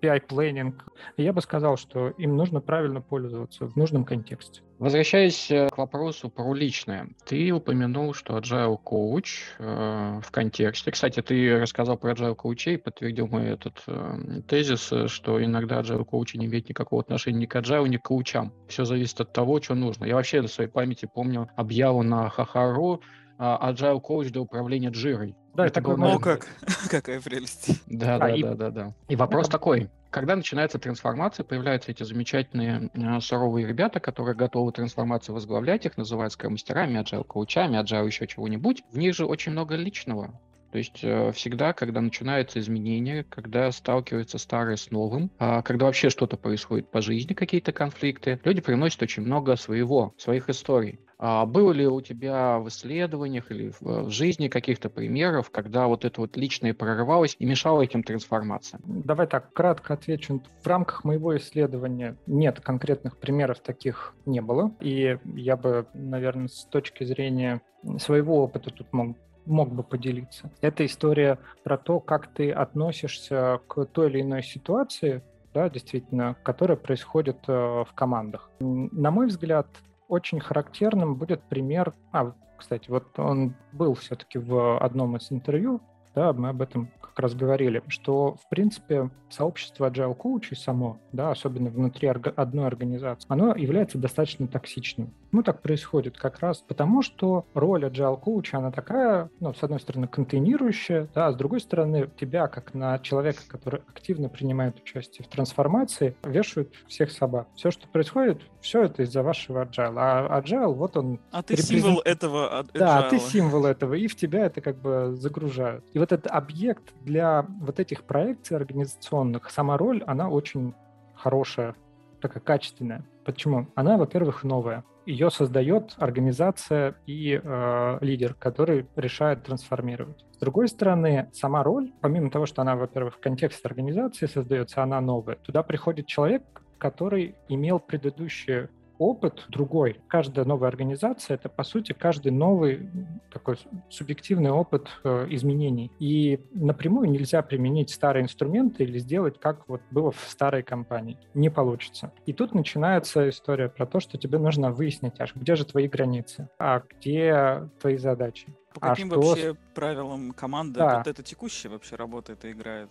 PI-плейнинг. 0.00 0.74
Я 1.16 1.32
бы 1.32 1.40
сказал, 1.40 1.76
что 1.76 2.10
им 2.10 2.36
нужно 2.36 2.60
правильно 2.60 3.00
пользоваться 3.00 3.66
в 3.66 3.76
нужном 3.76 4.04
контексте. 4.04 4.62
Возвращаясь 4.78 5.50
э, 5.50 5.68
к 5.68 5.78
вопросу 5.78 6.30
про 6.30 6.54
личное, 6.54 7.08
ты 7.26 7.50
упомянул, 7.50 8.14
что 8.14 8.38
Agile 8.38 8.78
Coach 8.80 9.26
э, 9.58 10.20
в 10.22 10.30
контексте. 10.30 10.92
Кстати, 10.92 11.20
ты 11.20 11.58
рассказал 11.58 11.98
про 11.98 12.12
Agile 12.12 12.36
Coach 12.36 12.74
и 12.74 12.76
подтвердил 12.76 13.26
мой 13.26 13.46
этот 13.46 13.82
э, 13.88 14.42
тезис, 14.46 14.92
э, 14.92 15.08
что 15.08 15.42
иногда 15.42 15.80
Agile 15.80 16.06
Coach 16.08 16.36
не 16.36 16.46
имеет 16.46 16.68
никакого 16.68 17.02
отношения 17.02 17.40
ни 17.40 17.46
к 17.46 17.56
Agile, 17.56 17.88
ни 17.88 17.96
к 17.96 18.02
коучам. 18.02 18.52
Все 18.68 18.84
зависит 18.84 19.20
от 19.20 19.32
того, 19.32 19.60
что 19.60 19.74
нужно. 19.74 20.04
Я 20.04 20.14
вообще 20.14 20.42
на 20.42 20.48
своей 20.48 20.70
памяти 20.70 21.10
помню 21.12 21.48
объяву 21.56 22.04
на 22.04 22.28
Хахару 22.30 23.02
Agile 23.38 24.00
Coach 24.02 24.30
для 24.30 24.40
управления 24.40 24.90
джирой. 24.90 25.36
Да, 25.54 25.66
это 25.66 25.74
такой, 25.74 25.96
ну 25.96 26.18
как, 26.18 26.46
какая 26.90 27.20
прелесть. 27.20 27.82
Да, 27.86 28.16
а, 28.16 28.18
да, 28.18 28.30
и... 28.30 28.42
да, 28.42 28.54
да, 28.54 28.70
да. 28.70 28.94
И 29.08 29.16
вопрос 29.16 29.48
такой, 29.48 29.90
когда 30.10 30.36
начинается 30.36 30.78
трансформация, 30.78 31.44
появляются 31.44 31.90
эти 31.90 32.02
замечательные 32.02 32.90
э, 32.94 33.20
суровые 33.20 33.66
ребята, 33.66 34.00
которые 34.00 34.34
готовы 34.34 34.72
трансформацию 34.72 35.34
возглавлять, 35.34 35.84
их 35.84 35.96
называют 35.96 36.32
скромастерами, 36.32 37.00
agile 37.00 37.24
коучами, 37.24 37.76
agile 37.76 38.06
еще 38.06 38.26
чего-нибудь. 38.26 38.82
В 38.92 38.98
них 38.98 39.14
же 39.14 39.26
очень 39.26 39.52
много 39.52 39.74
личного. 39.74 40.40
То 40.70 40.78
есть 40.78 41.00
э, 41.02 41.32
всегда, 41.32 41.72
когда 41.72 42.00
начинаются 42.00 42.58
изменения, 42.58 43.24
когда 43.28 43.70
сталкиваются 43.72 44.38
старое 44.38 44.76
с 44.76 44.90
новым, 44.90 45.30
э, 45.38 45.62
когда 45.62 45.86
вообще 45.86 46.10
что-то 46.10 46.36
происходит 46.36 46.90
по 46.90 47.00
жизни, 47.00 47.34
какие-то 47.34 47.72
конфликты, 47.72 48.40
люди 48.44 48.60
приносят 48.60 49.02
очень 49.02 49.22
много 49.22 49.56
своего, 49.56 50.14
своих 50.18 50.48
историй. 50.48 51.00
А 51.18 51.46
было 51.46 51.72
ли 51.72 51.86
у 51.86 52.00
тебя 52.00 52.58
в 52.58 52.68
исследованиях 52.68 53.50
или 53.50 53.72
в 53.80 54.08
жизни 54.08 54.46
каких-то 54.46 54.88
примеров, 54.88 55.50
когда 55.50 55.88
вот 55.88 56.04
это 56.04 56.20
вот 56.20 56.36
личное 56.36 56.74
прорывалось 56.74 57.34
и 57.40 57.44
мешало 57.44 57.82
этим 57.82 58.04
трансформациям? 58.04 58.82
Давай 58.86 59.26
так, 59.26 59.52
кратко 59.52 59.94
отвечу. 59.94 60.40
В 60.62 60.66
рамках 60.66 61.02
моего 61.02 61.36
исследования 61.36 62.16
нет 62.26 62.60
конкретных 62.60 63.18
примеров 63.18 63.58
таких 63.58 64.14
не 64.26 64.40
было. 64.40 64.72
И 64.80 65.18
я 65.34 65.56
бы, 65.56 65.86
наверное, 65.92 66.46
с 66.46 66.64
точки 66.66 67.02
зрения 67.02 67.62
своего 67.98 68.44
опыта 68.44 68.70
тут 68.70 68.92
мог 68.92 69.16
мог 69.48 69.72
бы 69.72 69.82
поделиться. 69.82 70.50
Это 70.60 70.86
история 70.86 71.38
про 71.64 71.76
то, 71.76 72.00
как 72.00 72.28
ты 72.28 72.52
относишься 72.52 73.60
к 73.66 73.84
той 73.86 74.10
или 74.10 74.20
иной 74.20 74.42
ситуации, 74.42 75.22
да, 75.54 75.68
действительно, 75.68 76.36
которая 76.42 76.76
происходит 76.76 77.38
э, 77.48 77.52
в 77.52 77.88
командах. 77.94 78.50
На 78.60 79.10
мой 79.10 79.26
взгляд, 79.26 79.66
очень 80.08 80.40
характерным 80.40 81.16
будет 81.16 81.42
пример, 81.42 81.94
а, 82.12 82.32
кстати, 82.56 82.90
вот 82.90 83.18
он 83.18 83.54
был 83.72 83.94
все-таки 83.94 84.38
в 84.38 84.78
одном 84.78 85.16
из 85.16 85.30
интервью, 85.30 85.80
да, 86.14 86.32
мы 86.32 86.48
об 86.48 86.62
этом 86.62 86.90
как 87.00 87.18
раз 87.20 87.34
говорили, 87.34 87.82
что, 87.88 88.34
в 88.34 88.48
принципе, 88.48 89.10
сообщество 89.28 89.90
Agile 89.90 90.16
Coach 90.16 90.54
само, 90.56 90.98
да, 91.12 91.30
особенно 91.30 91.70
внутри 91.70 92.08
одной 92.08 92.66
организации, 92.66 93.26
оно 93.28 93.54
является 93.54 93.98
достаточно 93.98 94.48
токсичным. 94.48 95.14
Ну, 95.30 95.42
так 95.42 95.60
происходит 95.62 96.16
как 96.16 96.38
раз 96.40 96.58
потому, 96.66 97.02
что 97.02 97.44
роль 97.54 97.84
Agile 97.84 98.20
Coach, 98.22 98.50
она 98.52 98.70
такая, 98.70 99.30
ну, 99.40 99.52
с 99.52 99.62
одной 99.62 99.80
стороны, 99.80 100.08
контейнирующая, 100.08 101.08
да, 101.14 101.26
а 101.26 101.32
с 101.32 101.36
другой 101.36 101.60
стороны, 101.60 102.10
тебя, 102.18 102.48
как 102.48 102.74
на 102.74 102.98
человека, 102.98 103.42
который 103.46 103.82
активно 103.88 104.28
принимает 104.28 104.78
участие 104.80 105.26
в 105.26 105.28
трансформации, 105.28 106.16
вешают 106.24 106.74
всех 106.86 107.10
собак. 107.10 107.48
Все, 107.54 107.70
что 107.70 107.86
происходит, 107.88 108.40
все 108.60 108.84
это 108.84 109.02
из-за 109.02 109.22
вашего 109.22 109.64
Agile. 109.64 109.94
А 109.96 110.40
Agile, 110.40 110.72
вот 110.72 110.96
он... 110.96 111.20
А 111.30 111.42
ты 111.42 111.54
репрезент... 111.54 111.84
символ 111.84 112.00
этого 112.04 112.62
Agile. 112.62 112.78
Да, 112.78 113.02
ты 113.10 113.18
символ 113.18 113.66
этого, 113.66 113.94
и 113.94 114.06
в 114.06 114.16
тебя 114.16 114.46
это 114.46 114.60
как 114.60 114.76
бы 114.76 115.14
загружают. 115.14 115.84
И 115.92 115.98
вот 115.98 116.12
этот 116.12 116.30
объект 116.30 116.94
для 117.02 117.46
вот 117.60 117.80
этих 117.80 118.04
проекций 118.04 118.56
организационных, 118.56 119.50
сама 119.50 119.76
роль, 119.76 120.02
она 120.06 120.28
очень 120.28 120.74
хорошая, 121.14 121.74
такая 122.20 122.42
качественная. 122.42 123.04
Почему? 123.24 123.68
Она, 123.74 123.96
во-первых, 123.96 124.44
новая. 124.44 124.84
Ее 125.06 125.30
создает 125.30 125.94
организация 125.98 126.96
и 127.06 127.40
э, 127.42 127.98
лидер, 128.00 128.34
который 128.34 128.86
решает 128.94 129.42
трансформировать. 129.44 130.24
С 130.32 130.38
другой 130.38 130.68
стороны, 130.68 131.30
сама 131.32 131.62
роль, 131.62 131.92
помимо 132.00 132.30
того, 132.30 132.46
что 132.46 132.62
она, 132.62 132.76
во-первых, 132.76 133.14
в 133.14 133.20
контексте 133.20 133.66
организации 133.66 134.26
создается, 134.26 134.82
она 134.82 135.00
новая. 135.00 135.36
Туда 135.36 135.62
приходит 135.62 136.06
человек, 136.06 136.42
который 136.78 137.34
имел 137.48 137.80
предыдущие 137.80 138.70
опыт 138.98 139.44
другой. 139.48 140.00
Каждая 140.08 140.44
новая 140.44 140.68
организация— 140.68 141.34
это, 141.36 141.48
по 141.48 141.62
сути, 141.62 141.92
каждый 141.92 142.32
новый 142.32 142.88
такой 143.30 143.58
субъективный 143.88 144.50
опыт 144.50 144.88
э, 145.04 145.26
изменений. 145.30 145.90
И 145.98 146.40
напрямую 146.52 147.10
нельзя 147.10 147.42
применить 147.42 147.90
старые 147.90 148.24
инструменты 148.24 148.84
или 148.84 148.98
сделать, 148.98 149.38
как 149.38 149.68
вот 149.68 149.80
было 149.90 150.10
в 150.10 150.20
старой 150.28 150.62
компании. 150.62 151.18
Не 151.34 151.50
получится. 151.50 152.12
И 152.26 152.32
тут 152.32 152.54
начинается 152.54 153.28
история 153.28 153.68
про 153.68 153.86
то, 153.86 154.00
что 154.00 154.18
тебе 154.18 154.38
нужно 154.38 154.70
выяснить, 154.70 155.20
аж 155.20 155.34
где 155.34 155.56
же 155.56 155.64
твои 155.64 155.88
границы, 155.88 156.48
а 156.58 156.82
где 156.90 157.68
твои 157.80 157.96
задачи. 157.96 158.48
По 158.74 158.80
каким 158.80 159.12
а 159.12 159.16
вообще 159.16 159.54
что... 159.54 159.56
правилам 159.74 160.32
команда 160.32 160.80
да. 160.80 160.98
вот 160.98 161.06
это 161.06 161.22
текущая 161.22 161.68
вообще 161.68 161.96
работает 161.96 162.44
и 162.44 162.52
играет? 162.52 162.90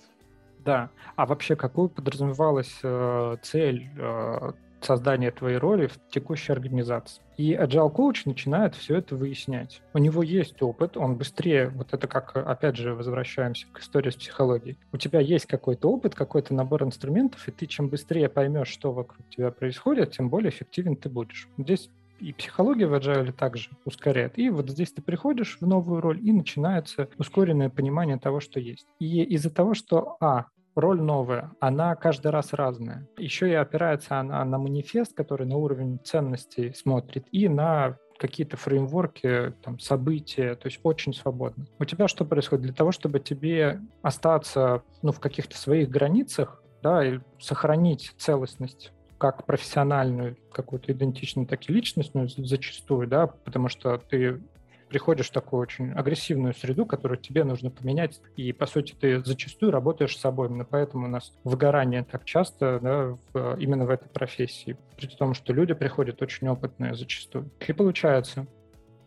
Да. 0.59 0.89
А 1.15 1.25
вообще, 1.25 1.55
какую 1.55 1.89
подразумевалась 1.89 2.79
э, 2.83 3.37
цель 3.41 3.89
э, 3.97 4.51
создания 4.81 5.31
твоей 5.31 5.57
роли 5.57 5.87
в 5.87 5.99
текущей 6.09 6.51
организации. 6.51 7.21
И 7.37 7.53
Agile 7.53 7.93
Coach 7.93 8.21
начинает 8.25 8.75
все 8.75 8.97
это 8.97 9.15
выяснять. 9.15 9.81
У 9.93 9.99
него 9.99 10.23
есть 10.23 10.61
опыт, 10.61 10.97
он 10.97 11.17
быстрее, 11.17 11.69
вот 11.69 11.93
это 11.93 12.07
как, 12.07 12.35
опять 12.35 12.77
же, 12.77 12.95
возвращаемся 12.95 13.67
к 13.71 13.79
истории 13.79 14.09
с 14.09 14.15
психологией. 14.15 14.79
У 14.91 14.97
тебя 14.97 15.19
есть 15.19 15.45
какой-то 15.45 15.89
опыт, 15.89 16.15
какой-то 16.15 16.53
набор 16.53 16.83
инструментов, 16.83 17.47
и 17.47 17.51
ты 17.51 17.67
чем 17.67 17.89
быстрее 17.89 18.29
поймешь, 18.29 18.69
что 18.69 18.91
вокруг 18.91 19.27
тебя 19.29 19.51
происходит, 19.51 20.11
тем 20.11 20.29
более 20.29 20.49
эффективен 20.49 20.95
ты 20.95 21.09
будешь. 21.09 21.47
Здесь 21.57 21.89
и 22.19 22.33
психология 22.33 22.87
в 22.87 22.93
Agile 22.93 23.31
также 23.31 23.69
ускоряет. 23.85 24.37
И 24.37 24.49
вот 24.49 24.69
здесь 24.69 24.91
ты 24.91 25.01
приходишь 25.01 25.57
в 25.59 25.67
новую 25.67 26.01
роль, 26.01 26.19
и 26.19 26.31
начинается 26.31 27.09
ускоренное 27.17 27.69
понимание 27.69 28.17
того, 28.17 28.39
что 28.39 28.59
есть. 28.59 28.87
И 28.99 29.23
из-за 29.23 29.51
того, 29.51 29.73
что, 29.73 30.17
а, 30.19 30.47
роль 30.77 31.01
новая, 31.01 31.51
она 31.59 31.95
каждый 31.95 32.31
раз 32.31 32.53
разная. 32.53 33.07
Еще 33.17 33.49
и 33.49 33.53
опирается 33.53 34.19
она 34.19 34.43
на 34.45 34.57
манифест, 34.57 35.13
который 35.13 35.47
на 35.47 35.57
уровень 35.57 35.99
ценностей 36.03 36.73
смотрит, 36.73 37.25
и 37.31 37.47
на 37.47 37.97
какие-то 38.17 38.57
фреймворки, 38.57 39.53
там, 39.63 39.79
события, 39.79 40.55
то 40.55 40.67
есть 40.67 40.79
очень 40.83 41.13
свободно. 41.13 41.65
У 41.79 41.85
тебя 41.85 42.07
что 42.07 42.25
происходит? 42.25 42.65
Для 42.65 42.73
того, 42.73 42.91
чтобы 42.91 43.19
тебе 43.19 43.79
остаться 44.01 44.81
ну, 45.01 45.11
в 45.11 45.19
каких-то 45.19 45.55
своих 45.57 45.89
границах, 45.89 46.63
да, 46.81 47.05
и 47.05 47.19
сохранить 47.39 48.13
целостность 48.17 48.91
как 49.17 49.45
профессиональную 49.45 50.37
какую-то 50.51 50.91
идентичную, 50.91 51.47
так 51.47 51.67
и 51.69 51.73
личностную 51.73 52.29
зачастую, 52.29 53.07
да, 53.07 53.27
потому 53.27 53.67
что 53.67 53.97
ты 53.97 54.41
приходишь 54.89 55.29
в 55.29 55.33
такую 55.33 55.61
очень 55.61 55.91
агрессивную 55.91 56.53
среду, 56.53 56.85
которую 56.85 57.17
тебе 57.17 57.43
нужно 57.43 57.69
поменять, 57.69 58.21
и, 58.35 58.51
по 58.53 58.65
сути, 58.65 58.95
ты 58.99 59.23
зачастую 59.23 59.71
работаешь 59.71 60.15
с 60.15 60.19
собой. 60.19 60.47
Именно 60.47 60.65
поэтому 60.65 61.05
у 61.05 61.09
нас 61.09 61.33
выгорание 61.43 62.03
так 62.03 62.25
часто 62.25 62.79
да, 62.81 63.17
в, 63.33 63.59
именно 63.59 63.85
в 63.85 63.89
этой 63.89 64.09
профессии, 64.09 64.77
при 64.95 65.07
том, 65.07 65.33
что 65.33 65.53
люди 65.53 65.73
приходят 65.73 66.21
очень 66.21 66.47
опытные 66.47 66.95
зачастую. 66.95 67.49
И 67.67 67.73
получается, 67.73 68.47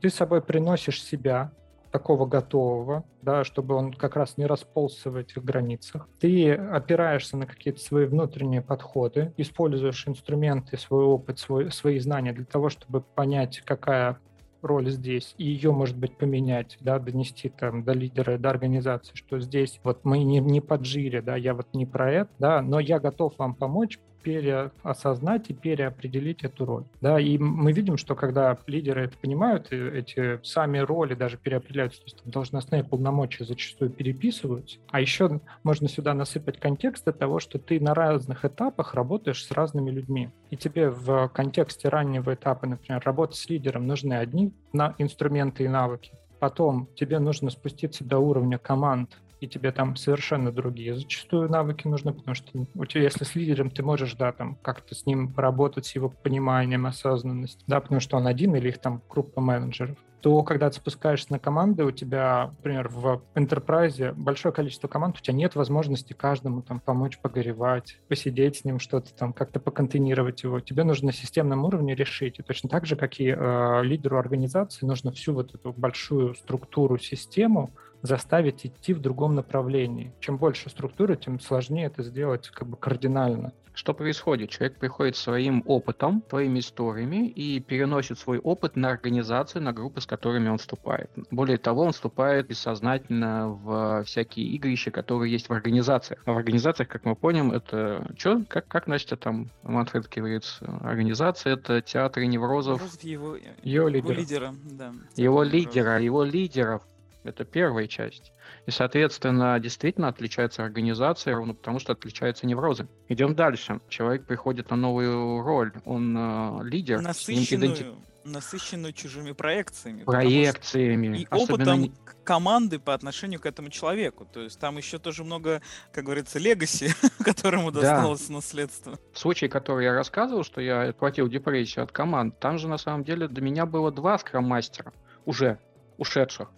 ты 0.00 0.10
с 0.10 0.14
собой 0.14 0.42
приносишь 0.42 1.02
себя, 1.02 1.52
такого 1.90 2.26
готового, 2.26 3.04
да, 3.22 3.44
чтобы 3.44 3.74
он 3.74 3.92
как 3.92 4.16
раз 4.16 4.36
не 4.36 4.46
расползся 4.46 5.10
в 5.10 5.16
этих 5.16 5.44
границах. 5.44 6.08
Ты 6.18 6.52
опираешься 6.52 7.36
на 7.36 7.46
какие-то 7.46 7.80
свои 7.80 8.06
внутренние 8.06 8.62
подходы, 8.62 9.32
используешь 9.36 10.06
инструменты, 10.06 10.76
свой 10.76 11.04
опыт, 11.04 11.38
свой, 11.38 11.70
свои 11.72 11.98
знания 11.98 12.32
для 12.32 12.44
того, 12.44 12.68
чтобы 12.68 13.00
понять, 13.00 13.62
какая 13.64 14.18
роль 14.62 14.90
здесь, 14.90 15.34
и 15.38 15.44
ее, 15.44 15.72
может 15.72 15.96
быть, 15.96 16.16
поменять, 16.16 16.76
да, 16.80 16.98
донести 16.98 17.48
там 17.48 17.84
до 17.84 17.92
лидера, 17.92 18.38
до 18.38 18.50
организации, 18.50 19.14
что 19.14 19.40
здесь 19.40 19.80
вот 19.84 20.04
мы 20.04 20.18
не, 20.22 20.40
не 20.40 20.60
под 20.60 20.84
жире, 20.84 21.22
да, 21.22 21.36
я 21.36 21.54
вот 21.54 21.68
не 21.72 21.86
про 21.86 22.10
это, 22.10 22.30
да, 22.38 22.62
но 22.62 22.80
я 22.80 22.98
готов 22.98 23.34
вам 23.38 23.54
помочь, 23.54 23.98
переосознать 24.22 25.50
и 25.50 25.54
переопределить 25.54 26.44
эту 26.44 26.64
роль. 26.64 26.84
Да, 27.00 27.18
и 27.20 27.38
мы 27.38 27.72
видим, 27.72 27.96
что 27.96 28.14
когда 28.14 28.56
лидеры 28.66 29.04
это 29.04 29.16
понимают, 29.18 29.72
эти 29.72 30.40
сами 30.44 30.78
роли 30.78 31.14
даже 31.14 31.36
переопределяются, 31.36 32.00
то 32.00 32.06
есть 32.06 32.20
должностные 32.24 32.84
полномочия 32.84 33.44
зачастую 33.44 33.90
переписываются, 33.90 34.78
а 34.90 35.00
еще 35.00 35.40
можно 35.62 35.88
сюда 35.88 36.14
насыпать 36.14 36.58
контекст 36.58 37.04
того, 37.18 37.40
что 37.40 37.58
ты 37.58 37.80
на 37.80 37.94
разных 37.94 38.44
этапах 38.44 38.94
работаешь 38.94 39.44
с 39.44 39.50
разными 39.50 39.90
людьми. 39.90 40.30
И 40.50 40.56
тебе 40.56 40.90
в 40.90 41.28
контексте 41.28 41.88
раннего 41.88 42.34
этапа, 42.34 42.66
например, 42.66 43.02
работы 43.04 43.34
с 43.34 43.48
лидером 43.48 43.86
нужны 43.86 44.14
одни 44.14 44.52
инструменты 44.98 45.64
и 45.64 45.68
навыки, 45.68 46.12
Потом 46.40 46.88
тебе 46.96 47.18
нужно 47.18 47.50
спуститься 47.50 48.02
до 48.02 48.18
уровня 48.18 48.56
команд 48.56 49.18
и 49.40 49.48
тебе 49.48 49.72
там 49.72 49.96
совершенно 49.96 50.52
другие 50.52 50.94
зачастую 50.94 51.50
навыки 51.50 51.88
нужны, 51.88 52.12
потому 52.12 52.34
что 52.34 52.66
у 52.74 52.84
тебя, 52.84 53.02
если 53.02 53.24
с 53.24 53.34
лидером, 53.34 53.70
ты 53.70 53.82
можешь, 53.82 54.14
да, 54.14 54.32
там 54.32 54.56
как-то 54.62 54.94
с 54.94 55.06
ним 55.06 55.32
поработать, 55.32 55.86
с 55.86 55.94
его 55.94 56.10
пониманием, 56.10 56.86
осознанностью, 56.86 57.64
да, 57.66 57.80
потому 57.80 58.00
что 58.00 58.16
он 58.16 58.26
один 58.26 58.54
или 58.54 58.68
их 58.68 58.78
там 58.78 59.02
группа 59.08 59.40
менеджеров 59.40 59.96
то 60.20 60.42
когда 60.42 60.68
ты 60.70 60.76
спускаешься 60.76 61.32
на 61.32 61.38
команды, 61.38 61.84
у 61.84 61.90
тебя, 61.90 62.52
например, 62.58 62.88
в 62.88 63.22
Enterprise 63.34 64.12
большое 64.14 64.52
количество 64.52 64.88
команд, 64.88 65.16
у 65.18 65.20
тебя 65.20 65.34
нет 65.34 65.54
возможности 65.54 66.12
каждому 66.12 66.62
там 66.62 66.80
помочь 66.80 67.18
погоревать, 67.18 67.98
посидеть 68.08 68.56
с 68.56 68.64
ним, 68.64 68.78
что-то 68.78 69.14
там, 69.14 69.32
как-то 69.32 69.60
поконтейнировать 69.60 70.42
его. 70.42 70.60
Тебе 70.60 70.84
нужно 70.84 71.06
на 71.06 71.12
системном 71.12 71.64
уровне 71.64 71.94
решить. 71.94 72.38
И 72.38 72.42
точно 72.42 72.68
так 72.68 72.86
же, 72.86 72.96
как 72.96 73.18
и 73.20 73.34
э, 73.36 73.82
лидеру 73.82 74.18
организации, 74.18 74.86
нужно 74.86 75.12
всю 75.12 75.34
вот 75.34 75.54
эту 75.54 75.72
большую 75.72 76.34
структуру, 76.34 76.98
систему 76.98 77.70
заставить 78.02 78.66
идти 78.66 78.94
в 78.94 79.00
другом 79.00 79.34
направлении. 79.34 80.12
Чем 80.20 80.36
больше 80.36 80.70
структуры, 80.70 81.16
тем 81.16 81.40
сложнее 81.40 81.86
это 81.86 82.02
сделать 82.02 82.48
как 82.48 82.68
бы 82.68 82.76
кардинально. 82.76 83.52
Что 83.72 83.94
происходит? 83.94 84.50
Человек 84.50 84.78
приходит 84.78 85.16
своим 85.16 85.62
опытом, 85.64 86.22
своими 86.28 86.58
историями 86.58 87.28
и 87.28 87.60
переносит 87.60 88.18
свой 88.18 88.38
опыт 88.38 88.76
на 88.76 88.90
организацию, 88.90 89.62
на 89.62 89.72
группы, 89.72 90.00
с 90.00 90.06
которыми 90.06 90.48
он 90.48 90.58
вступает. 90.58 91.10
Более 91.30 91.56
того, 91.56 91.84
он 91.84 91.92
вступает 91.92 92.48
бессознательно 92.48 93.48
в 93.48 94.04
всякие 94.04 94.48
игрища, 94.48 94.90
которые 94.90 95.32
есть 95.32 95.48
в 95.48 95.52
организациях. 95.52 96.20
А 96.26 96.32
в 96.32 96.36
организациях, 96.36 96.88
как 96.88 97.04
мы 97.04 97.14
поняли, 97.14 97.56
это 97.56 98.12
что? 98.18 98.42
Как, 98.48 98.66
как 98.66 98.86
Настя 98.86 99.16
там, 99.16 99.50
Манфред 99.62 100.08
говорит, 100.14 100.44
организация— 100.82 101.52
это 101.54 101.80
театр 101.80 102.24
неврозов. 102.24 102.82
Его, 103.02 103.36
его, 103.62 103.88
лидера. 103.88 104.12
его 104.12 104.20
лидера. 104.20 104.54
Да, 104.72 104.92
его 105.16 105.42
лидера, 105.42 106.00
его 106.00 106.24
лидеров. 106.24 106.82
Это 107.22 107.44
первая 107.44 107.86
часть. 107.86 108.32
И, 108.66 108.70
соответственно, 108.70 109.58
действительно 109.60 110.08
отличается 110.08 110.64
организация 110.64 111.34
ровно 111.34 111.54
потому, 111.54 111.78
что 111.78 111.92
отличаются 111.92 112.46
неврозы. 112.46 112.88
Идем 113.08 113.34
дальше. 113.34 113.80
Человек 113.88 114.26
приходит 114.26 114.70
на 114.70 114.76
новую 114.76 115.42
роль. 115.42 115.72
Он 115.84 116.16
э, 116.16 116.64
лидер. 116.64 117.02
Насыщенную, 117.02 117.74
иденти... 117.74 117.86
насыщенную 118.24 118.94
чужими 118.94 119.32
проекциями. 119.32 120.04
Проекциями. 120.04 121.18
И 121.18 121.26
опытом 121.30 121.80
не... 121.82 121.92
команды 122.24 122.78
по 122.78 122.94
отношению 122.94 123.38
к 123.38 123.44
этому 123.44 123.68
человеку. 123.68 124.24
То 124.24 124.40
есть 124.40 124.58
там 124.58 124.78
еще 124.78 124.98
тоже 124.98 125.22
много, 125.22 125.60
как 125.92 126.04
говорится, 126.04 126.38
легаси, 126.38 126.94
которому 127.22 127.70
досталось 127.70 128.28
да. 128.28 128.34
наследство. 128.34 128.98
В 129.12 129.18
случае, 129.18 129.50
который 129.50 129.84
я 129.84 129.92
рассказывал, 129.92 130.42
что 130.42 130.62
я 130.62 130.94
платил 130.94 131.28
депрессию 131.28 131.84
от 131.84 131.92
команд, 131.92 132.40
там 132.40 132.58
же 132.58 132.66
на 132.66 132.78
самом 132.78 133.04
деле 133.04 133.28
до 133.28 133.42
меня 133.42 133.66
было 133.66 133.92
два 133.92 134.16
скрам-мастера 134.16 134.94
уже 135.26 135.58
ушедших. 135.98 136.48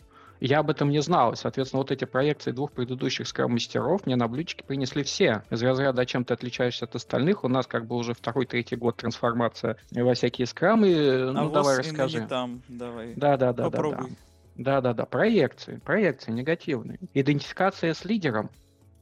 Я 0.44 0.58
об 0.58 0.70
этом 0.70 0.90
не 0.90 1.00
знал. 1.00 1.34
И, 1.34 1.36
соответственно, 1.36 1.82
вот 1.82 1.92
эти 1.92 2.04
проекции 2.04 2.50
двух 2.50 2.72
предыдущих 2.72 3.28
скрам-мастеров 3.28 4.04
мне 4.06 4.16
на 4.16 4.26
блюдечке 4.26 4.64
принесли 4.64 5.04
все. 5.04 5.44
Из 5.50 5.62
разряда, 5.62 6.04
чем 6.04 6.24
ты 6.24 6.34
отличаешься 6.34 6.84
от 6.84 6.96
остальных, 6.96 7.44
у 7.44 7.48
нас 7.48 7.68
как 7.68 7.86
бы 7.86 7.94
уже 7.94 8.12
второй-третий 8.12 8.74
год 8.74 8.96
трансформация 8.96 9.76
во 9.92 10.14
всякие 10.14 10.48
скрамы. 10.48 10.92
А 10.92 11.32
ну, 11.32 11.50
давай 11.50 11.78
расскажи. 11.78 12.26
там, 12.26 12.60
давай. 12.66 13.14
Да, 13.14 13.36
да, 13.36 13.52
да, 13.52 13.70
Попробуй. 13.70 13.96
да, 13.96 14.02
да. 14.02 14.16
Да, 14.54 14.80
да, 14.80 14.94
да, 14.94 15.06
проекции, 15.06 15.76
проекции 15.76 16.32
негативные. 16.32 16.98
Идентификация 17.14 17.94
с 17.94 18.04
лидером. 18.04 18.50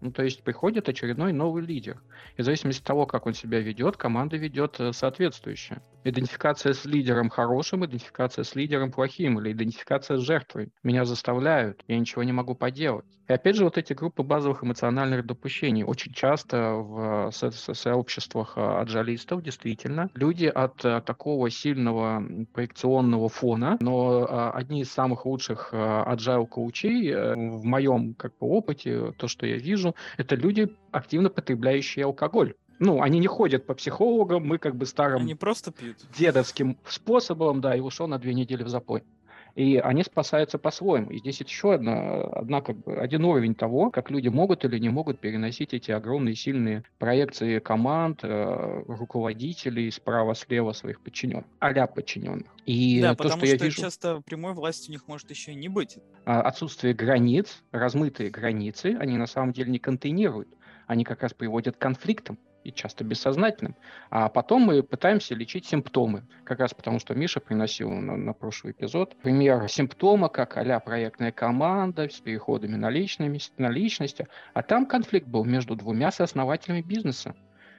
Ну, 0.01 0.13
то 0.13 0.23
есть 0.23 0.43
приходит 0.43 0.89
очередной 0.89 1.33
новый 1.33 1.63
лидер. 1.63 2.01
И 2.37 2.43
в 2.43 2.45
зависимости 2.45 2.81
от 2.81 2.87
того, 2.87 3.07
как 3.07 3.27
он 3.27 3.35
себя 3.35 3.61
ведет, 3.61 3.97
команда 3.97 4.37
ведет 4.37 4.81
э, 4.81 4.93
соответствующее. 4.93 5.83
Идентификация 6.05 6.73
с 6.73 6.85
лидером 6.87 7.29
хорошим, 7.29 7.85
идентификация 7.85 8.45
с 8.45 8.55
лидером 8.55 8.93
плохим, 8.93 9.39
или 9.39 9.53
идентификация 9.53 10.17
с 10.17 10.23
жертвой. 10.23 10.73
Меня 10.83 11.05
заставляют, 11.05 11.85
я 11.89 11.99
ничего 11.99 12.23
не 12.23 12.33
могу 12.33 12.55
поделать. 12.55 13.05
И 13.29 13.33
опять 13.33 13.57
же, 13.57 13.65
вот 13.65 13.79
эти 13.79 13.93
группы 13.93 14.23
базовых 14.23 14.65
эмоциональных 14.65 15.27
допущений. 15.27 15.85
Очень 15.85 16.13
часто 16.13 16.73
в 16.73 17.31
со 17.33 17.51
со 17.51 17.75
сообществах 17.75 18.55
аджалистов 18.57 19.43
действительно 19.43 20.11
люди 20.15 20.47
от 20.47 20.77
такого 20.77 21.51
сильного 21.51 22.25
проекционного 22.53 23.29
фона, 23.29 23.77
но 23.81 24.51
одни 24.53 24.81
из 24.81 24.91
самых 24.91 25.27
лучших 25.27 25.73
agile 25.73 26.47
коучей 26.47 27.11
э, 27.11 27.35
в 27.35 27.65
моем 27.65 28.15
как 28.15 28.37
бы, 28.39 28.47
опыте, 28.49 29.13
то, 29.13 29.29
что 29.29 29.47
я 29.47 29.57
вижу, 29.57 29.90
это 30.17 30.35
люди, 30.35 30.75
активно 30.91 31.31
потребляющие 31.31 32.05
алкоголь 32.05 32.55
ну, 32.81 33.03
они 33.03 33.19
не 33.19 33.27
ходят 33.27 33.67
по 33.67 33.75
психологам, 33.75 34.47
мы 34.47 34.59
как 34.59 34.75
бы 34.75 34.87
старым... 34.87 35.23
Они 35.23 35.35
просто 35.35 35.71
пьют. 35.71 35.99
Дедовским 36.19 36.79
способом, 36.89 37.61
да, 37.61 37.77
и 37.77 37.81
ушел 37.81 38.09
на 38.09 38.19
две 38.19 38.33
недели 38.33 38.65
в 38.65 38.69
запой. 38.69 39.05
И 39.55 39.79
они 39.79 40.03
спасаются 40.03 40.59
по-своему. 40.59 41.11
И 41.11 41.19
здесь 41.19 41.41
еще 41.41 41.75
одна, 41.75 42.23
одна 42.23 42.61
как 42.61 42.77
бы, 42.79 42.97
один 42.97 43.25
уровень 43.25 43.55
того, 43.55 43.91
как 43.91 44.11
люди 44.11 44.29
могут 44.29 44.65
или 44.65 44.79
не 44.79 44.89
могут 44.89 45.21
переносить 45.21 45.75
эти 45.75 45.91
огромные 45.91 46.35
сильные 46.35 46.85
проекции 46.99 47.59
команд, 47.59 48.21
э, 48.23 48.83
руководителей 48.87 49.91
справа-слева 49.91 50.73
своих 50.73 51.01
подчиненных, 51.01 51.47
а 51.59 51.87
подчиненных. 51.87 52.47
И 52.67 53.01
да, 53.01 53.11
то, 53.11 53.25
потому 53.25 53.39
что, 53.39 53.47
что 53.47 53.57
я 53.57 53.65
вижу, 53.65 53.81
часто 53.81 54.21
прямой 54.21 54.53
власти 54.53 54.91
у 54.91 54.93
них 54.93 55.09
может 55.09 55.31
еще 55.31 55.53
и 55.53 55.55
не 55.55 55.69
быть. 55.69 55.99
А, 56.25 56.43
отсутствие 56.43 56.95
границ, 56.95 57.63
размытые 57.73 58.31
границы, 58.31 58.97
они 58.99 59.17
на 59.17 59.27
самом 59.27 59.53
деле 59.53 59.71
не 59.71 59.79
контейнируют. 59.79 60.49
Они 60.87 61.05
как 61.05 61.23
раз 61.23 61.33
приводят 61.33 61.77
к 61.77 61.79
конфликтам 61.79 62.39
и 62.65 62.73
часто 62.73 63.05
бессознательным. 63.05 63.77
А 64.11 64.29
потом 64.29 64.63
мы 64.63 64.83
пытаемся 64.83 65.35
лечить 65.35 65.67
симптомы. 65.67 66.25
Как 66.45 66.61
раз 66.61 66.75
потому, 66.75 66.99
что 66.99 67.15
Миша 67.15 67.41
приносил 67.41 67.91
на, 67.91 68.17
на 68.17 68.33
прошлый 68.33 68.73
эпизод 68.73 69.17
пример 69.23 69.69
симптома, 69.69 70.29
как 70.29 70.57
а 70.57 70.81
проектная 70.81 71.33
команда 71.33 72.09
с 72.09 72.21
переходами 72.21 72.77
на, 72.77 72.91
личность, 72.91 73.53
на 73.59 73.69
личности. 73.69 74.29
А 74.55 74.63
там 74.63 74.87
конфликт 74.87 75.27
был 75.27 75.45
между 75.45 75.75
двумя 75.75 76.11
сооснователями 76.11 76.83
бизнеса. 76.83 77.35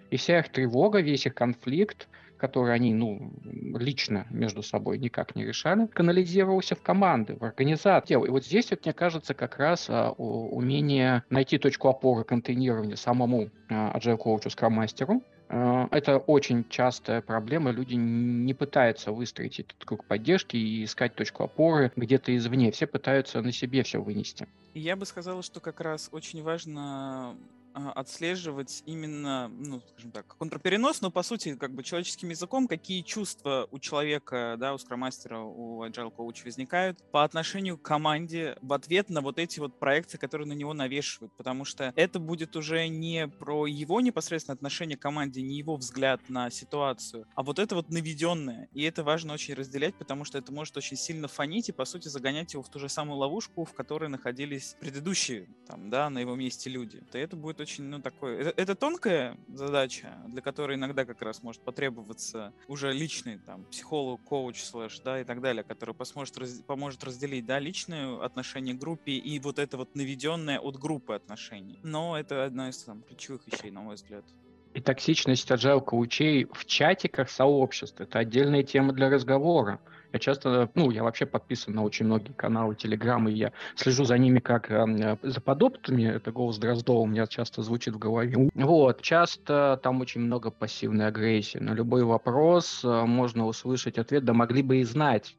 И 0.09 0.17
вся 0.17 0.39
их 0.39 0.49
тревога, 0.49 0.99
весь 0.99 1.25
их 1.25 1.35
конфликт– 1.35 2.07
который 2.41 2.73
они 2.73 2.91
ну, 2.91 3.31
лично 3.43 4.25
между 4.31 4.63
собой 4.63 4.97
никак 4.97 5.35
не 5.35 5.45
решали, 5.45 5.85
канализировался 5.85 6.75
в 6.75 6.81
команды, 6.81 7.35
в 7.35 7.43
организацию. 7.43 8.23
И 8.23 8.29
вот 8.29 8.43
здесь, 8.43 8.71
вот, 8.71 8.83
мне 8.83 8.93
кажется, 8.93 9.35
как 9.35 9.57
раз 9.57 9.85
а, 9.89 10.09
умение 10.17 11.23
найти 11.29 11.59
точку 11.59 11.89
опоры 11.89 12.23
контейнирования 12.23 12.95
самому 12.95 13.51
а, 13.69 13.95
agile 13.95 14.17
коучу, 14.17 14.49
скрам-мастеру, 14.49 15.21
а, 15.49 15.87
это 15.91 16.17
очень 16.17 16.67
частая 16.67 17.21
проблема. 17.21 17.69
Люди 17.69 17.93
не 17.93 18.55
пытаются 18.55 19.11
выстроить 19.11 19.59
этот 19.59 19.85
круг 19.85 20.05
поддержки 20.05 20.57
и 20.57 20.83
искать 20.85 21.13
точку 21.13 21.43
опоры 21.43 21.91
где-то 21.95 22.35
извне. 22.35 22.71
Все 22.71 22.87
пытаются 22.87 23.39
на 23.43 23.51
себе 23.51 23.83
все 23.83 24.01
вынести. 24.01 24.47
Я 24.73 24.95
бы 24.95 25.05
сказала, 25.05 25.43
что 25.43 25.59
как 25.59 25.79
раз 25.79 26.09
очень 26.11 26.41
важно 26.41 27.35
отслеживать 27.73 28.83
именно, 28.85 29.47
ну, 29.47 29.81
скажем 29.91 30.11
так, 30.11 30.27
контрперенос, 30.37 31.01
но 31.01 31.11
по 31.11 31.23
сути, 31.23 31.55
как 31.55 31.73
бы 31.73 31.83
человеческим 31.83 32.29
языком, 32.29 32.67
какие 32.67 33.01
чувства 33.01 33.67
у 33.71 33.79
человека, 33.79 34.55
да, 34.59 34.73
у 34.73 34.77
скромастера, 34.77 35.39
у 35.39 35.83
agile 35.85 36.13
coach 36.13 36.43
возникают 36.43 36.99
по 37.11 37.23
отношению 37.23 37.77
к 37.77 37.81
команде 37.81 38.57
в 38.61 38.73
ответ 38.73 39.09
на 39.09 39.21
вот 39.21 39.39
эти 39.39 39.59
вот 39.59 39.79
проекции, 39.79 40.17
которые 40.17 40.47
на 40.47 40.53
него 40.53 40.73
навешивают, 40.73 41.33
потому 41.37 41.65
что 41.65 41.93
это 41.95 42.19
будет 42.19 42.55
уже 42.55 42.87
не 42.87 43.27
про 43.27 43.67
его 43.67 44.01
непосредственно 44.01 44.53
отношение 44.53 44.97
к 44.97 45.01
команде, 45.01 45.41
не 45.41 45.57
его 45.57 45.75
взгляд 45.75 46.21
на 46.29 46.49
ситуацию, 46.49 47.27
а 47.35 47.43
вот 47.43 47.59
это 47.59 47.75
вот 47.75 47.89
наведенное. 47.89 48.69
И 48.73 48.83
это 48.83 49.03
важно 49.03 49.33
очень 49.33 49.53
разделять, 49.53 49.95
потому 49.95 50.25
что 50.25 50.37
это 50.37 50.51
может 50.51 50.75
очень 50.77 50.97
сильно 50.97 51.27
фонить 51.27 51.69
и, 51.69 51.71
по 51.71 51.85
сути, 51.85 52.07
загонять 52.07 52.53
его 52.53 52.63
в 52.63 52.69
ту 52.69 52.79
же 52.79 52.89
самую 52.89 53.17
ловушку, 53.17 53.65
в 53.65 53.73
которой 53.73 54.09
находились 54.09 54.75
предыдущие, 54.79 55.47
там, 55.67 55.89
да, 55.89 56.09
на 56.09 56.19
его 56.19 56.35
месте 56.35 56.69
люди. 56.69 57.01
То 57.11 57.17
это 57.17 57.35
будет 57.35 57.60
очень, 57.61 57.85
ну, 57.85 58.01
такое... 58.01 58.39
Это, 58.39 58.53
это 58.61 58.75
тонкая 58.75 59.37
задача, 59.47 60.17
для 60.27 60.41
которой 60.41 60.75
иногда 60.75 61.05
как 61.05 61.21
раз 61.21 61.43
может 61.43 61.61
потребоваться 61.61 62.53
уже 62.67 62.91
личный, 62.91 63.37
там, 63.37 63.65
психолог, 63.65 64.21
коуч, 64.23 64.61
слэш, 64.61 64.99
да, 64.99 65.21
и 65.21 65.23
так 65.23 65.41
далее, 65.41 65.63
который 65.63 65.95
посможет, 65.95 66.37
раз, 66.37 66.61
поможет 66.67 67.03
разделить, 67.03 67.45
да, 67.45 67.59
личное 67.59 68.21
отношение 68.23 68.75
к 68.75 68.79
группе 68.79 69.13
и 69.13 69.39
вот 69.39 69.59
это 69.59 69.77
вот 69.77 69.95
наведенное 69.95 70.59
от 70.59 70.77
группы 70.77 71.13
отношений. 71.13 71.79
Но 71.83 72.17
это 72.17 72.45
одна 72.45 72.69
из 72.69 72.83
там, 72.83 73.01
ключевых 73.03 73.45
вещей, 73.47 73.71
на 73.71 73.81
мой 73.81 73.95
взгляд. 73.95 74.25
И 74.73 74.79
токсичность 74.79 75.49
agile 75.51 75.81
коучей 75.81 76.45
в 76.45 76.65
чатиках 76.65 77.29
сообществ– 77.29 77.99
это 77.99 78.19
отдельная 78.19 78.63
тема 78.63 78.93
для 78.93 79.09
разговора. 79.09 79.81
Я 80.13 80.19
часто, 80.19 80.69
ну, 80.75 80.91
я 80.91 81.03
вообще 81.03 81.25
подписан 81.25 81.73
на 81.73 81.83
очень 81.83 82.05
многие 82.05 82.33
каналы 82.33 82.75
и 82.81 83.33
я 83.33 83.53
слежу 83.75 84.03
за 84.03 84.17
ними 84.17 84.39
как 84.39 84.69
э, 84.69 85.17
за 85.21 85.41
подопытами. 85.41 86.03
Это 86.03 86.31
голос 86.31 86.57
Дроздова 86.57 86.99
у 86.99 87.05
меня 87.05 87.27
часто 87.27 87.61
звучит 87.61 87.95
в 87.95 87.99
голове. 87.99 88.49
Вот, 88.53 89.01
часто 89.01 89.79
там 89.81 90.01
очень 90.01 90.21
много 90.21 90.51
пассивной 90.51 91.07
агрессии. 91.07 91.59
На 91.59 91.73
любой 91.73 92.03
вопрос 92.03 92.83
э, 92.83 93.05
можно 93.05 93.47
услышать 93.47 93.97
ответ, 93.97 94.25
да 94.25 94.33
могли 94.33 94.61
бы 94.61 94.77
и 94.77 94.83
знать. 94.83 95.35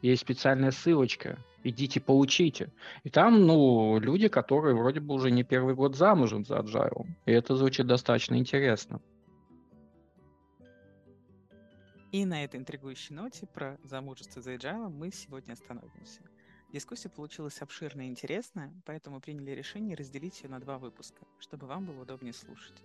Есть 0.00 0.22
специальная 0.22 0.70
ссылочка, 0.70 1.38
идите 1.62 2.00
получите. 2.00 2.70
И 3.04 3.10
там, 3.10 3.46
ну, 3.46 3.98
люди, 3.98 4.28
которые 4.28 4.74
вроде 4.74 5.00
бы 5.00 5.14
уже 5.14 5.30
не 5.30 5.44
первый 5.44 5.74
год 5.74 5.96
замужем 5.96 6.44
за 6.44 6.56
Agile. 6.56 7.06
И 7.26 7.32
это 7.32 7.56
звучит 7.56 7.86
достаточно 7.86 8.36
интересно. 8.36 9.00
И 12.14 12.24
на 12.24 12.44
этой 12.44 12.60
интригующей 12.60 13.12
ноте 13.12 13.44
про 13.44 13.76
замужество 13.82 14.40
за 14.40 14.54
agile 14.54 14.88
мы 14.88 15.10
сегодня 15.10 15.54
остановимся. 15.54 16.20
Дискуссия 16.72 17.08
получилась 17.08 17.60
обширная 17.60 18.04
и 18.04 18.08
интересная, 18.08 18.72
поэтому 18.86 19.20
приняли 19.20 19.50
решение 19.50 19.96
разделить 19.96 20.40
ее 20.40 20.48
на 20.48 20.60
два 20.60 20.78
выпуска, 20.78 21.26
чтобы 21.40 21.66
вам 21.66 21.86
было 21.86 22.02
удобнее 22.02 22.32
слушать. 22.32 22.80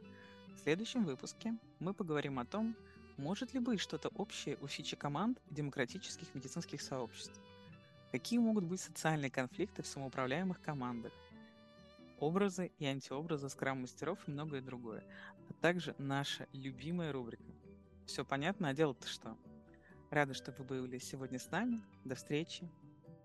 В 0.55 0.57
следующем 0.57 1.05
выпуске 1.05 1.53
мы 1.77 1.93
поговорим 1.93 2.39
о 2.39 2.45
том, 2.45 2.75
может 3.17 3.53
ли 3.53 3.59
быть 3.59 3.79
что-то 3.79 4.09
общее 4.15 4.57
у 4.61 4.67
фичи 4.67 4.95
команд 4.95 5.39
демократических 5.51 6.33
медицинских 6.33 6.81
сообществ. 6.81 7.39
Какие 8.11 8.39
могут 8.39 8.63
быть 8.63 8.81
социальные 8.81 9.29
конфликты 9.29 9.83
в 9.83 9.87
самоуправляемых 9.87 10.59
командах? 10.59 11.13
Образы 12.19 12.71
и 12.79 12.85
антиобразы 12.87 13.47
скрам-мастеров 13.49 14.17
и 14.27 14.31
многое 14.31 14.63
другое. 14.63 15.03
А 15.49 15.53
также 15.61 15.93
наша 15.99 16.47
любимая 16.51 17.11
рубрика 17.11 17.43
все 18.09 18.25
понятно, 18.25 18.69
а 18.69 18.73
дело-то 18.73 19.07
что? 19.07 19.37
Рада, 20.09 20.33
что 20.33 20.51
вы 20.51 20.63
были 20.63 20.97
сегодня 20.97 21.37
с 21.37 21.51
нами. 21.51 21.83
До 22.03 22.15
встречи 22.15 22.67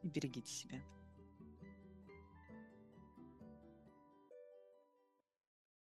и 0.02 0.08
берегите 0.08 0.52
себя. 0.52 0.78